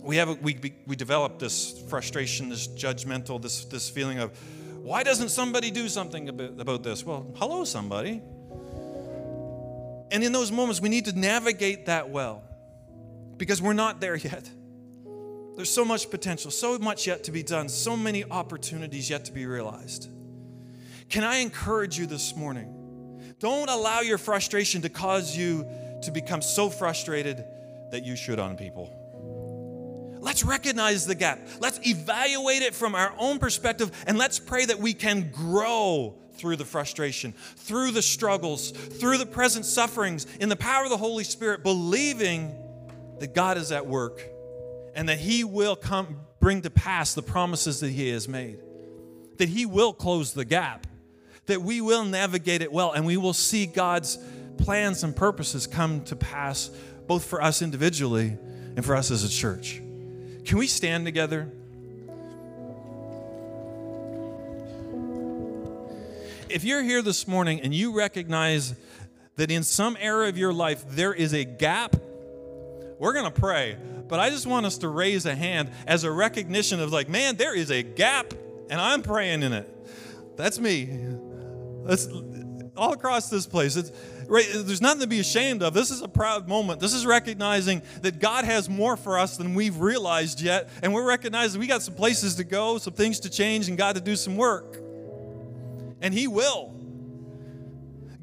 we 0.03 0.17
have 0.17 0.29
a, 0.29 0.35
we, 0.35 0.75
we 0.87 0.97
develop 0.97 1.39
this 1.39 1.83
frustration, 1.89 2.49
this 2.49 2.69
judgmental, 2.69 3.41
this, 3.41 3.65
this 3.65 3.91
feeling 3.91 4.19
of, 4.19 4.39
why 4.83 5.03
doesn't 5.03 5.31
somebody 5.31 5.71
do 5.71 5.89
something 5.89 6.29
about 6.29 6.83
this? 6.85 7.05
Well, 7.05 7.33
hello, 7.37 7.65
somebody. 7.65 8.23
And 10.13 10.23
in 10.23 10.31
those 10.33 10.53
moments, 10.53 10.81
we 10.81 10.89
need 10.89 11.07
to 11.07 11.19
navigate 11.19 11.87
that 11.87 12.09
well 12.09 12.45
because 13.37 13.61
we're 13.61 13.73
not 13.73 14.01
there 14.01 14.17
yet. 14.17 14.49
There's 15.57 15.73
so 15.73 15.87
much 15.87 16.11
potential, 16.11 16.51
so 16.51 16.79
much 16.79 17.07
yet 17.07 17.25
to 17.25 17.33
be 17.33 17.43
done, 17.43 17.71
so 17.71 17.97
many 17.97 18.25
opportunities 18.25 19.09
yet 19.09 19.25
to 19.25 19.33
be 19.33 19.47
realized. 19.47 20.11
Can 21.09 21.25
I 21.25 21.37
encourage 21.37 21.99
you 21.99 22.05
this 22.05 22.37
morning? 22.37 23.35
Don't 23.39 23.71
allow 23.71 24.01
your 24.01 24.19
frustration 24.19 24.83
to 24.83 24.91
cause 24.91 25.35
you 25.35 25.67
to 26.03 26.11
become 26.11 26.43
so 26.43 26.69
frustrated 26.69 27.43
that 27.91 28.05
you 28.05 28.17
should 28.17 28.39
on 28.39 28.59
people. 28.59 28.93
Let's 30.21 30.45
recognize 30.45 31.07
the 31.07 31.15
gap. 31.15 31.41
Let's 31.59 31.81
evaluate 31.87 32.61
it 32.61 32.75
from 32.75 32.95
our 32.95 33.15
own 33.17 33.39
perspective, 33.39 33.91
and 34.07 34.19
let's 34.19 34.39
pray 34.39 34.67
that 34.67 34.79
we 34.79 34.93
can 34.93 35.31
grow 35.31 36.19
through 36.35 36.57
the 36.57 36.65
frustration, 36.67 37.33
through 37.33 37.93
the 37.93 38.03
struggles, 38.03 38.73
through 38.73 39.17
the 39.17 39.25
present 39.25 39.65
sufferings, 39.65 40.27
in 40.39 40.51
the 40.51 40.57
power 40.57 40.85
of 40.85 40.91
the 40.91 40.99
Holy 40.99 41.25
Spirit, 41.25 41.63
believing 41.63 42.55
that 43.21 43.35
God 43.35 43.57
is 43.57 43.73
at 43.73 43.87
work 43.87 44.21
and 44.97 45.11
that 45.11 45.19
He 45.19 45.45
will 45.45 45.77
come 45.77 46.17
bring 46.41 46.63
to 46.63 46.71
pass 46.71 47.15
the 47.15 47.23
promises 47.23 47.79
that 47.81 47.91
He 47.91 48.09
has 48.09 48.27
made, 48.27 48.59
that 49.37 49.51
He 49.51 49.67
will 49.67 49.93
close 49.93 50.33
the 50.33 50.45
gap, 50.45 50.87
that 51.45 51.63
we 51.63 51.81
will 51.81 52.05
navigate 52.05 52.63
it 52.63 52.73
well 52.73 52.93
and 52.93 53.07
we 53.07 53.17
will 53.17 53.35
see 53.35 53.67
God's 53.67 54.19
plans 54.59 55.05
and 55.05 55.15
purposes 55.15 55.67
come 55.67 56.03
to 56.05 56.17
pass, 56.17 56.71
both 57.07 57.27
for 57.27 57.43
us 57.43 57.61
individually 57.61 58.39
and 58.75 58.85
for 58.85 58.97
us 58.97 59.11
as 59.11 59.23
a 59.23 59.29
church. 59.29 59.83
Can 60.47 60.59
we 60.59 60.67
stand 60.67 61.05
together? 61.05 61.53
If 66.49 66.65
you're 66.65 66.83
here 66.83 67.03
this 67.03 67.29
morning 67.29 67.61
and 67.61 67.75
you 67.75 67.95
recognize 67.95 68.75
that 69.35 69.51
in 69.51 69.63
some 69.63 69.99
area 70.01 70.31
of 70.31 70.39
your 70.39 70.55
life 70.55 70.85
there 70.89 71.13
is 71.13 71.35
a 71.35 71.45
gap, 71.45 71.97
we're 72.99 73.13
going 73.13 73.31
to 73.31 73.41
pray. 73.41 73.77
But 74.09 74.21
I 74.21 74.31
just 74.31 74.47
want 74.47 74.67
us 74.67 74.79
to 74.79 74.89
raise 74.89 75.27
a 75.27 75.35
hand 75.35 75.71
as 75.87 76.05
a 76.05 76.11
recognition 76.11 76.81
of, 76.81 76.93
like, 76.93 77.09
man, 77.09 77.37
there 77.37 77.55
is 77.55 77.71
a 77.71 77.83
gap 77.83 78.33
and 78.69 78.81
I'm 78.81 79.03
praying 79.03 79.43
in 79.43 79.53
it. 79.53 79.69
That's 80.37 80.59
me. 80.59 80.99
That's 81.85 82.09
all 82.77 82.93
across 82.93 83.31
this 83.31 83.47
place. 83.47 83.77
It's, 83.77 83.93
right, 84.27 84.47
there's 84.53 84.81
nothing 84.81 85.01
to 85.01 85.07
be 85.07 85.21
ashamed 85.21 85.63
of. 85.63 85.73
This 85.73 85.91
is 85.91 86.03
a 86.03 86.09
proud 86.09 86.49
moment. 86.49 86.81
This 86.81 86.93
is 86.93 87.07
recognizing 87.07 87.83
that 88.03 88.19
God 88.19 88.45
has 88.45 88.69
more 88.69 88.97
for 88.97 89.19
us 89.19 89.37
than 89.37 89.55
we've 89.55 89.79
realized 89.79 90.41
yet. 90.41 90.69
And 90.83 90.93
we're 90.93 91.07
recognizing 91.07 91.61
we 91.61 91.67
got 91.67 91.83
some 91.83 91.95
places 91.95 92.35
to 92.37 92.45
go, 92.45 92.79
some 92.79 92.95
things 92.95 93.21
to 93.21 93.31
change, 93.31 93.69
and 93.69 93.79
God 93.79 93.95
to 93.95 94.01
do 94.01 94.17
some 94.17 94.37
work 94.37 94.83
and 96.01 96.13
He 96.13 96.29
will. 96.29 96.76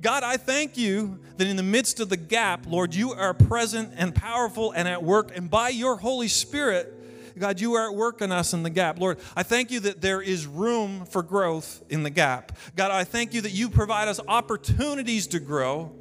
God, 0.03 0.21
I 0.21 0.35
thank 0.35 0.75
you 0.75 1.19
that 1.37 1.47
in 1.47 1.55
the 1.55 1.63
midst 1.63 2.01
of 2.01 2.09
the 2.09 2.17
gap, 2.17 2.65
Lord, 2.67 2.93
you 2.93 3.13
are 3.13 3.33
present 3.33 3.93
and 3.95 4.13
powerful 4.13 4.73
and 4.73 4.85
at 4.85 5.01
work, 5.01 5.31
and 5.35 5.49
by 5.49 5.69
your 5.69 5.95
Holy 5.95 6.27
Spirit, 6.27 6.93
God, 7.39 7.61
you 7.61 7.73
are 7.75 7.89
at 7.89 7.95
work 7.95 8.21
in 8.21 8.29
us 8.29 8.53
in 8.53 8.63
the 8.63 8.69
gap. 8.69 8.99
Lord, 8.99 9.17
I 9.33 9.43
thank 9.43 9.71
you 9.71 9.79
that 9.79 10.01
there 10.01 10.21
is 10.21 10.45
room 10.45 11.05
for 11.05 11.23
growth 11.23 11.81
in 11.89 12.03
the 12.03 12.09
gap. 12.09 12.51
God, 12.75 12.91
I 12.91 13.05
thank 13.05 13.33
you 13.33 13.41
that 13.41 13.53
you 13.53 13.69
provide 13.69 14.09
us 14.09 14.19
opportunities 14.27 15.25
to 15.27 15.39
grow. 15.39 15.91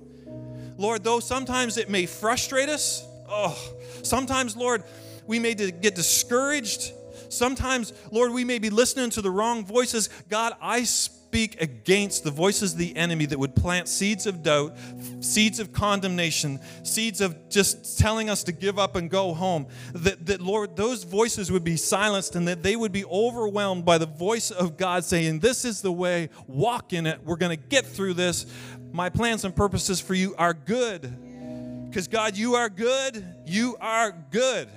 Lord, 0.76 1.04
though 1.04 1.20
sometimes 1.20 1.78
it 1.78 1.88
may 1.88 2.06
frustrate 2.06 2.68
us, 2.68 3.06
oh, 3.28 3.56
sometimes, 4.02 4.56
Lord, 4.56 4.82
we 5.28 5.38
may 5.38 5.54
get 5.54 5.94
discouraged. 5.94 6.92
Sometimes, 7.28 7.92
Lord, 8.10 8.32
we 8.32 8.42
may 8.42 8.58
be 8.58 8.68
listening 8.68 9.10
to 9.10 9.22
the 9.22 9.30
wrong 9.30 9.64
voices. 9.64 10.10
God, 10.28 10.54
I 10.60 10.82
speak 10.82 11.21
speak 11.32 11.62
against 11.62 12.24
the 12.24 12.30
voices 12.30 12.74
of 12.74 12.78
the 12.78 12.94
enemy 12.94 13.24
that 13.24 13.38
would 13.38 13.56
plant 13.56 13.88
seeds 13.88 14.26
of 14.26 14.42
doubt, 14.42 14.76
seeds 15.20 15.60
of 15.60 15.72
condemnation, 15.72 16.60
seeds 16.82 17.22
of 17.22 17.48
just 17.48 17.98
telling 17.98 18.28
us 18.28 18.44
to 18.44 18.52
give 18.52 18.78
up 18.78 18.96
and 18.96 19.08
go 19.08 19.32
home. 19.32 19.66
That, 19.94 20.26
that, 20.26 20.42
Lord, 20.42 20.76
those 20.76 21.04
voices 21.04 21.50
would 21.50 21.64
be 21.64 21.78
silenced 21.78 22.36
and 22.36 22.46
that 22.48 22.62
they 22.62 22.76
would 22.76 22.92
be 22.92 23.06
overwhelmed 23.06 23.86
by 23.86 23.96
the 23.96 24.04
voice 24.04 24.50
of 24.50 24.76
God 24.76 25.04
saying, 25.04 25.38
This 25.38 25.64
is 25.64 25.80
the 25.80 25.90
way, 25.90 26.28
walk 26.46 26.92
in 26.92 27.06
it. 27.06 27.24
We're 27.24 27.36
going 27.36 27.56
to 27.58 27.68
get 27.68 27.86
through 27.86 28.12
this. 28.12 28.44
My 28.92 29.08
plans 29.08 29.46
and 29.46 29.56
purposes 29.56 30.02
for 30.02 30.12
you 30.12 30.34
are 30.36 30.52
good. 30.52 31.10
Because, 31.88 32.08
God, 32.08 32.36
you 32.36 32.56
are 32.56 32.68
good. 32.68 33.24
You 33.46 33.78
are 33.80 34.12
good. 34.30 34.68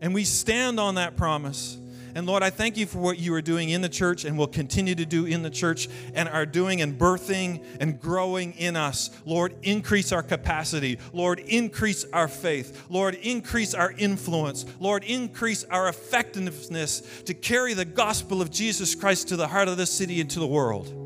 And 0.00 0.12
we 0.12 0.24
stand 0.24 0.80
on 0.80 0.96
that 0.96 1.16
promise. 1.16 1.78
And 2.14 2.26
Lord, 2.26 2.42
I 2.42 2.50
thank 2.50 2.76
you 2.76 2.86
for 2.86 2.98
what 2.98 3.18
you 3.18 3.32
are 3.34 3.40
doing 3.42 3.70
in 3.70 3.80
the 3.80 3.88
church 3.88 4.24
and 4.24 4.36
will 4.36 4.46
continue 4.46 4.94
to 4.94 5.06
do 5.06 5.24
in 5.24 5.42
the 5.42 5.50
church 5.50 5.88
and 6.14 6.28
are 6.28 6.44
doing 6.44 6.82
and 6.82 6.98
birthing 6.98 7.64
and 7.80 7.98
growing 7.98 8.52
in 8.52 8.76
us. 8.76 9.10
Lord, 9.24 9.54
increase 9.62 10.12
our 10.12 10.22
capacity. 10.22 10.98
Lord, 11.12 11.38
increase 11.40 12.04
our 12.12 12.28
faith. 12.28 12.84
Lord, 12.90 13.14
increase 13.14 13.72
our 13.72 13.92
influence. 13.92 14.66
Lord, 14.78 15.04
increase 15.04 15.64
our 15.64 15.88
effectiveness 15.88 17.00
to 17.22 17.34
carry 17.34 17.72
the 17.72 17.86
gospel 17.86 18.42
of 18.42 18.50
Jesus 18.50 18.94
Christ 18.94 19.28
to 19.28 19.36
the 19.36 19.48
heart 19.48 19.68
of 19.68 19.78
this 19.78 19.90
city 19.90 20.20
and 20.20 20.28
to 20.30 20.40
the 20.40 20.46
world. 20.46 20.98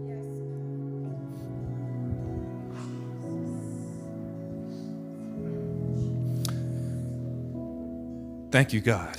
Thank 8.51 8.73
you, 8.73 8.81
God 8.81 9.17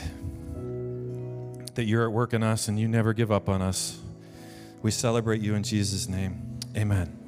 that 1.78 1.86
you're 1.86 2.04
at 2.04 2.12
work 2.12 2.34
in 2.34 2.44
us 2.44 2.68
and 2.68 2.78
you 2.78 2.88
never 2.88 3.14
give 3.14 3.32
up 3.32 3.48
on 3.48 3.62
us. 3.62 4.00
We 4.82 4.92
celebrate 4.92 5.42
you 5.42 5.56
in 5.56 5.64
Jesus' 5.64 6.10
name. 6.10 6.60
Amen. 6.76 7.27